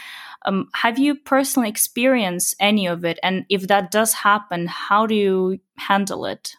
Um, 0.45 0.69
have 0.75 0.99
you 0.99 1.15
personally 1.15 1.69
experienced 1.69 2.57
any 2.59 2.89
of 2.89 3.05
it? 3.05 3.21
And 3.23 3.47
if 3.49 3.69
that 3.69 3.93
does 3.93 4.15
happen, 4.15 4.67
how 4.67 5.07
do 5.07 5.15
you 5.15 5.61
handle 5.79 6.27
it? 6.27 6.57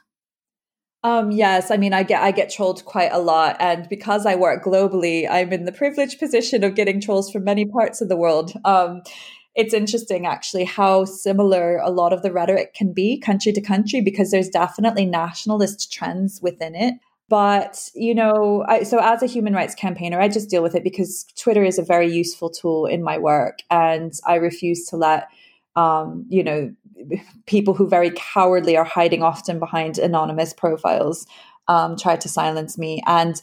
Um, 1.04 1.32
yes, 1.32 1.72
I 1.72 1.78
mean, 1.78 1.94
I 1.94 2.04
get 2.04 2.22
I 2.22 2.32
get 2.32 2.52
trolled 2.52 2.86
quite 2.86 3.12
a 3.12 3.18
lot, 3.20 3.58
and 3.60 3.90
because 3.90 4.26
I 4.26 4.36
work 4.36 4.64
globally, 4.64 5.28
I'm 5.30 5.52
in 5.52 5.66
the 5.66 5.72
privileged 5.72 6.20
position 6.20 6.64
of 6.64 6.76
getting 6.76 7.02
trolls 7.02 7.32
from 7.32 7.44
many 7.44 7.66
parts 7.66 8.02
of 8.02 8.10
the 8.10 8.16
world. 8.18 8.54
Um, 8.66 9.02
it's 9.56 9.74
interesting 9.74 10.26
actually 10.26 10.64
how 10.64 11.06
similar 11.06 11.78
a 11.78 11.90
lot 11.90 12.14
of 12.14 12.22
the 12.22 12.32
rhetoric 12.32 12.74
can 12.74 12.94
be 12.94 13.20
country 13.20 13.52
to 13.52 13.62
country 13.62 14.00
because 14.02 14.32
there's 14.32 14.50
definitely 14.50 15.06
nationalist 15.06 15.92
trends 15.92 16.40
within 16.42 16.76
it. 16.76 16.96
But, 17.28 17.90
you 17.96 18.14
know, 18.14 18.66
I, 18.68 18.84
so 18.84 19.00
as 19.00 19.24
a 19.24 19.26
human 19.26 19.54
rights 19.54 19.74
campaigner, 19.74 20.20
I 20.20 20.28
just 20.28 20.50
deal 20.50 20.62
with 20.62 20.76
it 20.76 20.84
because 20.84 21.26
Twitter 21.38 21.64
is 21.64 21.80
a 21.80 21.84
very 21.84 22.14
useful 22.14 22.50
tool 22.50 22.86
in 22.86 23.02
my 23.04 23.18
work. 23.18 23.60
And 23.70 24.12
I 24.26 24.36
refuse 24.36 24.86
to 24.88 24.98
let, 24.98 25.28
um, 25.76 26.26
you 26.30 26.44
know, 26.44 26.74
people 27.46 27.74
who 27.74 27.88
very 27.88 28.12
cowardly 28.12 28.78
are 28.78 28.84
hiding 28.84 29.24
often 29.24 29.60
behind 29.60 29.98
anonymous 29.98 30.54
profiles 30.54 31.26
um, 31.68 31.96
try 31.96 32.16
to 32.16 32.30
silence 32.30 32.78
me. 32.78 33.02
And 33.08 33.42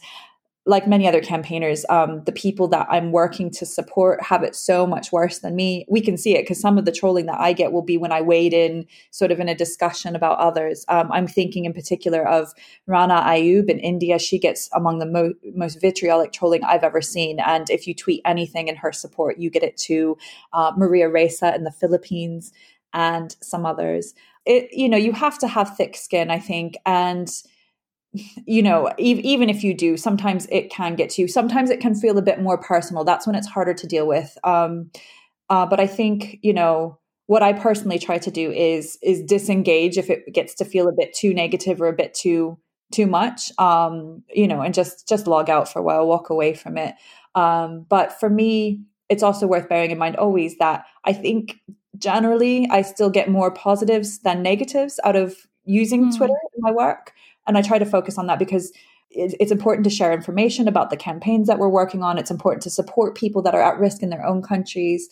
like 0.69 0.87
many 0.87 1.07
other 1.07 1.19
campaigners, 1.19 1.83
um, 1.89 2.23
the 2.25 2.31
people 2.31 2.67
that 2.67 2.85
I'm 2.91 3.11
working 3.11 3.49
to 3.49 3.65
support 3.65 4.21
have 4.21 4.43
it 4.43 4.55
so 4.55 4.85
much 4.85 5.11
worse 5.11 5.39
than 5.39 5.55
me. 5.55 5.83
We 5.89 5.99
can 5.99 6.15
see 6.15 6.35
it 6.35 6.43
because 6.43 6.61
some 6.61 6.77
of 6.77 6.85
the 6.85 6.91
trolling 6.91 7.25
that 7.25 7.39
I 7.39 7.53
get 7.53 7.71
will 7.71 7.81
be 7.81 7.97
when 7.97 8.11
I 8.11 8.21
wade 8.21 8.53
in, 8.53 8.85
sort 9.09 9.31
of 9.31 9.39
in 9.39 9.49
a 9.49 9.55
discussion 9.55 10.15
about 10.15 10.37
others. 10.37 10.85
Um, 10.87 11.11
I'm 11.11 11.25
thinking 11.25 11.65
in 11.65 11.73
particular 11.73 12.27
of 12.27 12.53
Rana 12.85 13.15
Ayyub 13.15 13.67
in 13.67 13.79
India. 13.79 14.19
She 14.19 14.37
gets 14.37 14.69
among 14.71 14.99
the 14.99 15.07
mo- 15.07 15.33
most 15.55 15.81
vitriolic 15.81 16.33
trolling 16.33 16.63
I've 16.63 16.83
ever 16.83 17.01
seen. 17.01 17.39
And 17.39 17.67
if 17.71 17.87
you 17.87 17.95
tweet 17.95 18.21
anything 18.23 18.67
in 18.67 18.75
her 18.75 18.91
support, 18.91 19.39
you 19.39 19.49
get 19.49 19.63
it 19.63 19.75
to 19.77 20.19
uh, 20.53 20.71
Maria 20.77 21.09
Ressa 21.09 21.55
in 21.55 21.63
the 21.63 21.71
Philippines 21.71 22.53
and 22.93 23.35
some 23.41 23.65
others. 23.65 24.13
It, 24.45 24.71
you 24.71 24.87
know, 24.87 24.97
you 24.97 25.13
have 25.13 25.39
to 25.39 25.47
have 25.47 25.75
thick 25.75 25.97
skin, 25.97 26.29
I 26.29 26.39
think, 26.39 26.75
and 26.85 27.27
you 28.45 28.63
know, 28.63 28.91
even 28.97 29.49
if 29.49 29.63
you 29.63 29.73
do, 29.73 29.97
sometimes 29.97 30.47
it 30.51 30.69
can 30.71 30.95
get 30.95 31.11
to 31.11 31.21
you. 31.21 31.27
Sometimes 31.27 31.69
it 31.69 31.79
can 31.79 31.95
feel 31.95 32.17
a 32.17 32.23
bit 32.23 32.41
more 32.41 32.57
personal. 32.57 33.03
That's 33.03 33.27
when 33.27 33.35
it's 33.35 33.47
harder 33.47 33.73
to 33.73 33.87
deal 33.87 34.07
with. 34.07 34.37
Um, 34.43 34.91
uh, 35.49 35.65
but 35.65 35.79
I 35.79 35.87
think 35.87 36.39
you 36.41 36.53
know 36.53 36.99
what 37.27 37.43
I 37.43 37.53
personally 37.53 37.99
try 37.99 38.17
to 38.17 38.31
do 38.31 38.51
is 38.51 38.97
is 39.03 39.21
disengage 39.23 39.97
if 39.97 40.09
it 40.09 40.33
gets 40.33 40.55
to 40.55 40.65
feel 40.65 40.87
a 40.87 40.93
bit 40.93 41.13
too 41.13 41.33
negative 41.33 41.81
or 41.81 41.87
a 41.87 41.93
bit 41.93 42.13
too 42.13 42.57
too 42.91 43.05
much. 43.05 43.51
Um, 43.59 44.23
you 44.33 44.47
know, 44.47 44.61
and 44.61 44.73
just 44.73 45.07
just 45.07 45.27
log 45.27 45.49
out 45.49 45.71
for 45.71 45.79
a 45.79 45.83
while, 45.83 46.07
walk 46.07 46.29
away 46.29 46.53
from 46.53 46.77
it. 46.77 46.95
Um, 47.35 47.85
but 47.87 48.19
for 48.19 48.29
me, 48.29 48.81
it's 49.09 49.23
also 49.23 49.47
worth 49.47 49.69
bearing 49.69 49.91
in 49.91 49.97
mind 49.97 50.15
always 50.15 50.57
that 50.57 50.85
I 51.05 51.13
think 51.13 51.57
generally 51.97 52.67
I 52.71 52.81
still 52.81 53.09
get 53.09 53.29
more 53.29 53.51
positives 53.51 54.19
than 54.19 54.41
negatives 54.41 54.99
out 55.03 55.15
of 55.15 55.35
using 55.65 56.05
mm. 56.05 56.17
Twitter 56.17 56.33
in 56.55 56.61
my 56.61 56.71
work. 56.71 57.13
And 57.49 57.57
I 57.57 57.63
try 57.63 57.79
to 57.79 57.85
focus 57.85 58.19
on 58.19 58.27
that 58.27 58.37
because 58.37 58.71
it's 59.09 59.51
important 59.51 59.83
to 59.85 59.89
share 59.89 60.13
information 60.13 60.67
about 60.67 60.91
the 60.91 60.95
campaigns 60.95 61.47
that 61.47 61.57
we're 61.57 61.67
working 61.67 62.03
on. 62.03 62.19
It's 62.19 62.29
important 62.29 62.61
to 62.61 62.69
support 62.69 63.17
people 63.17 63.41
that 63.41 63.55
are 63.55 63.61
at 63.61 63.79
risk 63.79 64.03
in 64.03 64.11
their 64.11 64.23
own 64.23 64.43
countries 64.43 65.09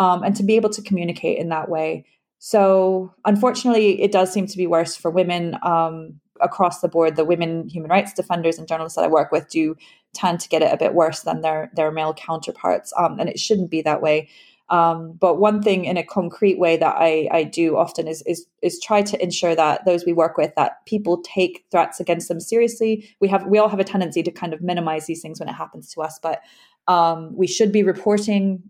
um, 0.00 0.24
and 0.24 0.34
to 0.34 0.42
be 0.42 0.56
able 0.56 0.70
to 0.70 0.82
communicate 0.82 1.38
in 1.38 1.48
that 1.50 1.68
way. 1.68 2.04
So, 2.40 3.14
unfortunately, 3.24 4.02
it 4.02 4.10
does 4.10 4.32
seem 4.32 4.48
to 4.48 4.56
be 4.56 4.66
worse 4.66 4.96
for 4.96 5.12
women 5.12 5.56
um, 5.62 6.20
across 6.40 6.80
the 6.80 6.88
board. 6.88 7.14
The 7.14 7.24
women 7.24 7.68
human 7.68 7.88
rights 7.88 8.12
defenders 8.12 8.58
and 8.58 8.66
journalists 8.66 8.96
that 8.96 9.04
I 9.04 9.08
work 9.08 9.30
with 9.30 9.48
do 9.48 9.76
tend 10.12 10.40
to 10.40 10.48
get 10.48 10.62
it 10.62 10.72
a 10.72 10.76
bit 10.76 10.92
worse 10.92 11.20
than 11.20 11.40
their 11.40 11.70
their 11.74 11.92
male 11.92 12.14
counterparts, 12.14 12.92
um, 12.98 13.20
and 13.20 13.28
it 13.28 13.38
shouldn't 13.38 13.70
be 13.70 13.80
that 13.82 14.02
way. 14.02 14.28
Um, 14.68 15.12
but 15.12 15.38
one 15.38 15.62
thing 15.62 15.84
in 15.84 15.96
a 15.96 16.02
concrete 16.02 16.58
way 16.58 16.76
that 16.76 16.96
I, 16.98 17.28
I 17.30 17.44
do 17.44 17.76
often 17.76 18.08
is, 18.08 18.22
is 18.22 18.46
is 18.62 18.80
try 18.80 19.02
to 19.02 19.22
ensure 19.22 19.54
that 19.54 19.84
those 19.84 20.04
we 20.04 20.12
work 20.12 20.36
with 20.36 20.54
that 20.56 20.84
people 20.86 21.22
take 21.22 21.64
threats 21.70 22.00
against 22.00 22.28
them 22.28 22.40
seriously. 22.40 23.08
We 23.20 23.28
have 23.28 23.46
we 23.46 23.58
all 23.58 23.68
have 23.68 23.78
a 23.78 23.84
tendency 23.84 24.22
to 24.24 24.30
kind 24.30 24.52
of 24.52 24.60
minimize 24.62 25.06
these 25.06 25.22
things 25.22 25.38
when 25.38 25.48
it 25.48 25.54
happens 25.54 25.92
to 25.92 26.02
us, 26.02 26.18
but 26.20 26.40
um, 26.88 27.36
we 27.36 27.46
should 27.46 27.70
be 27.70 27.82
reporting 27.82 28.62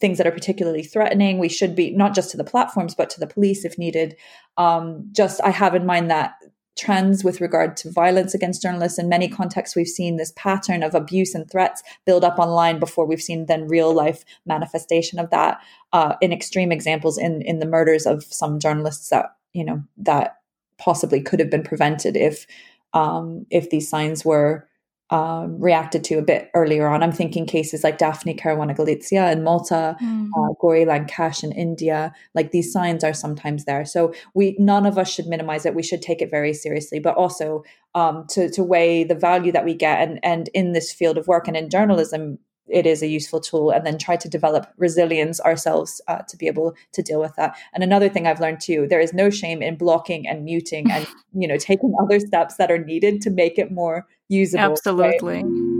things 0.00 0.18
that 0.18 0.26
are 0.26 0.32
particularly 0.32 0.82
threatening. 0.82 1.38
We 1.38 1.48
should 1.48 1.76
be 1.76 1.90
not 1.90 2.14
just 2.14 2.30
to 2.32 2.36
the 2.36 2.44
platforms, 2.44 2.94
but 2.94 3.08
to 3.10 3.20
the 3.20 3.26
police 3.26 3.64
if 3.64 3.78
needed. 3.78 4.16
Um, 4.56 5.08
just 5.12 5.40
I 5.42 5.50
have 5.50 5.74
in 5.74 5.86
mind 5.86 6.10
that 6.10 6.34
trends 6.76 7.22
with 7.22 7.40
regard 7.40 7.76
to 7.78 7.90
violence 7.90 8.34
against 8.34 8.62
journalists. 8.62 8.98
In 8.98 9.08
many 9.08 9.28
contexts, 9.28 9.76
we've 9.76 9.86
seen 9.86 10.16
this 10.16 10.32
pattern 10.36 10.82
of 10.82 10.94
abuse 10.94 11.34
and 11.34 11.48
threats 11.48 11.82
build 12.04 12.24
up 12.24 12.38
online 12.38 12.78
before 12.78 13.06
we've 13.06 13.22
seen 13.22 13.46
then 13.46 13.68
real 13.68 13.92
life 13.92 14.24
manifestation 14.44 15.18
of 15.18 15.30
that. 15.30 15.60
Uh, 15.92 16.14
in 16.20 16.32
extreme 16.32 16.72
examples, 16.72 17.18
in 17.18 17.42
in 17.42 17.58
the 17.58 17.66
murders 17.66 18.06
of 18.06 18.24
some 18.24 18.58
journalists 18.58 19.08
that 19.10 19.36
you 19.52 19.64
know 19.64 19.82
that 19.96 20.38
possibly 20.78 21.20
could 21.20 21.40
have 21.40 21.50
been 21.50 21.62
prevented 21.62 22.16
if 22.16 22.46
um, 22.92 23.46
if 23.50 23.70
these 23.70 23.88
signs 23.88 24.24
were 24.24 24.66
um, 25.10 25.60
reacted 25.60 26.02
to 26.04 26.14
a 26.14 26.22
bit 26.22 26.50
earlier 26.54 26.88
on. 26.88 27.02
I'm 27.02 27.12
thinking 27.12 27.46
cases 27.46 27.84
like 27.84 27.98
Daphne 27.98 28.34
Caruana 28.34 28.76
Galizia 28.76 29.30
in 29.30 29.44
Malta, 29.44 29.96
mm. 30.02 30.28
uh, 30.36 30.54
Gauri 30.60 30.84
Lankesh 30.84 31.44
in 31.44 31.52
India. 31.52 32.12
Like 32.34 32.50
these 32.50 32.72
signs 32.72 33.04
are 33.04 33.12
sometimes 33.12 33.64
there. 33.64 33.84
So 33.84 34.14
we 34.34 34.56
none 34.58 34.86
of 34.86 34.96
us 34.98 35.12
should 35.12 35.26
minimize 35.26 35.66
it. 35.66 35.74
We 35.74 35.82
should 35.82 36.02
take 36.02 36.22
it 36.22 36.30
very 36.30 36.54
seriously, 36.54 37.00
but 37.00 37.16
also 37.16 37.64
um, 37.94 38.26
to 38.30 38.48
to 38.50 38.62
weigh 38.62 39.04
the 39.04 39.14
value 39.14 39.52
that 39.52 39.64
we 39.64 39.74
get. 39.74 40.00
And 40.00 40.20
and 40.22 40.48
in 40.54 40.72
this 40.72 40.92
field 40.92 41.18
of 41.18 41.26
work 41.26 41.48
and 41.48 41.56
in 41.56 41.68
journalism, 41.68 42.38
it 42.66 42.86
is 42.86 43.02
a 43.02 43.06
useful 43.06 43.40
tool 43.40 43.70
and 43.70 43.86
then 43.86 43.98
try 43.98 44.16
to 44.16 44.28
develop 44.28 44.72
resilience 44.78 45.40
ourselves 45.40 46.00
uh, 46.08 46.18
to 46.28 46.36
be 46.36 46.46
able 46.46 46.74
to 46.92 47.02
deal 47.02 47.20
with 47.20 47.34
that 47.36 47.56
and 47.74 47.84
another 47.84 48.08
thing 48.08 48.26
i've 48.26 48.40
learned 48.40 48.60
too 48.60 48.86
there 48.88 49.00
is 49.00 49.12
no 49.12 49.30
shame 49.30 49.62
in 49.62 49.76
blocking 49.76 50.26
and 50.26 50.44
muting 50.44 50.90
and 50.90 51.06
you 51.34 51.46
know 51.46 51.56
taking 51.56 51.94
other 52.00 52.18
steps 52.18 52.56
that 52.56 52.70
are 52.70 52.78
needed 52.78 53.20
to 53.20 53.30
make 53.30 53.58
it 53.58 53.70
more 53.70 54.06
usable 54.28 54.64
absolutely 54.64 55.42
right? 55.42 55.74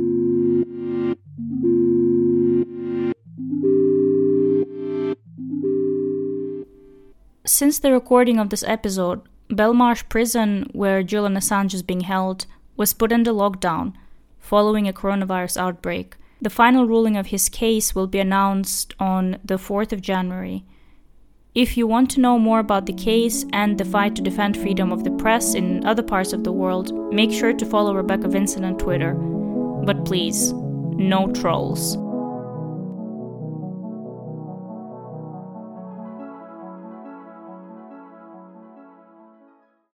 Since 7.46 7.78
the 7.78 7.92
recording 7.92 8.38
of 8.38 8.48
this 8.48 8.64
episode, 8.64 9.20
Belmarsh 9.50 10.09
prison, 10.09 10.70
where 10.72 11.02
Julian 11.02 11.35
Assange 11.35 11.74
is 11.74 11.83
being 11.83 12.00
held, 12.00 12.46
was 12.76 12.94
put 12.94 13.12
under 13.12 13.33
lockdown 13.33 13.92
following 14.38 14.88
a 14.88 14.92
coronavirus 14.92 15.59
outbreak. 15.59 16.16
The 16.40 16.50
final 16.50 16.87
ruling 16.87 17.16
of 17.16 17.26
his 17.26 17.48
case 17.48 17.94
will 17.94 18.07
be 18.07 18.18
announced 18.18 18.94
on 18.98 19.38
the 19.44 19.57
4th 19.57 19.92
of 19.92 20.00
January. 20.00 20.64
If 21.55 21.77
you 21.77 21.87
want 21.87 22.11
to 22.11 22.21
know 22.21 22.37
more 22.37 22.59
about 22.59 22.87
the 22.87 22.93
case 22.93 23.47
and 23.53 23.79
the 23.79 23.85
fight 23.85 24.17
to 24.17 24.23
defend 24.23 24.57
freedom 24.57 24.90
of 24.90 25.05
the 25.05 25.12
press 25.12 25.55
in 25.55 25.87
other 25.87 26.03
parts 26.03 26.33
of 26.33 26.43
the 26.43 26.51
world, 26.51 26.93
make 27.14 27.31
sure 27.31 27.53
to 27.53 27.64
follow 27.64 27.95
Rebecca 27.95 28.27
Vincent 28.27 28.64
on 28.64 28.77
Twitter. 28.77 29.14
But 29.14 30.05
please, 30.05 30.53
no 30.53 31.31
trolls. 31.31 31.97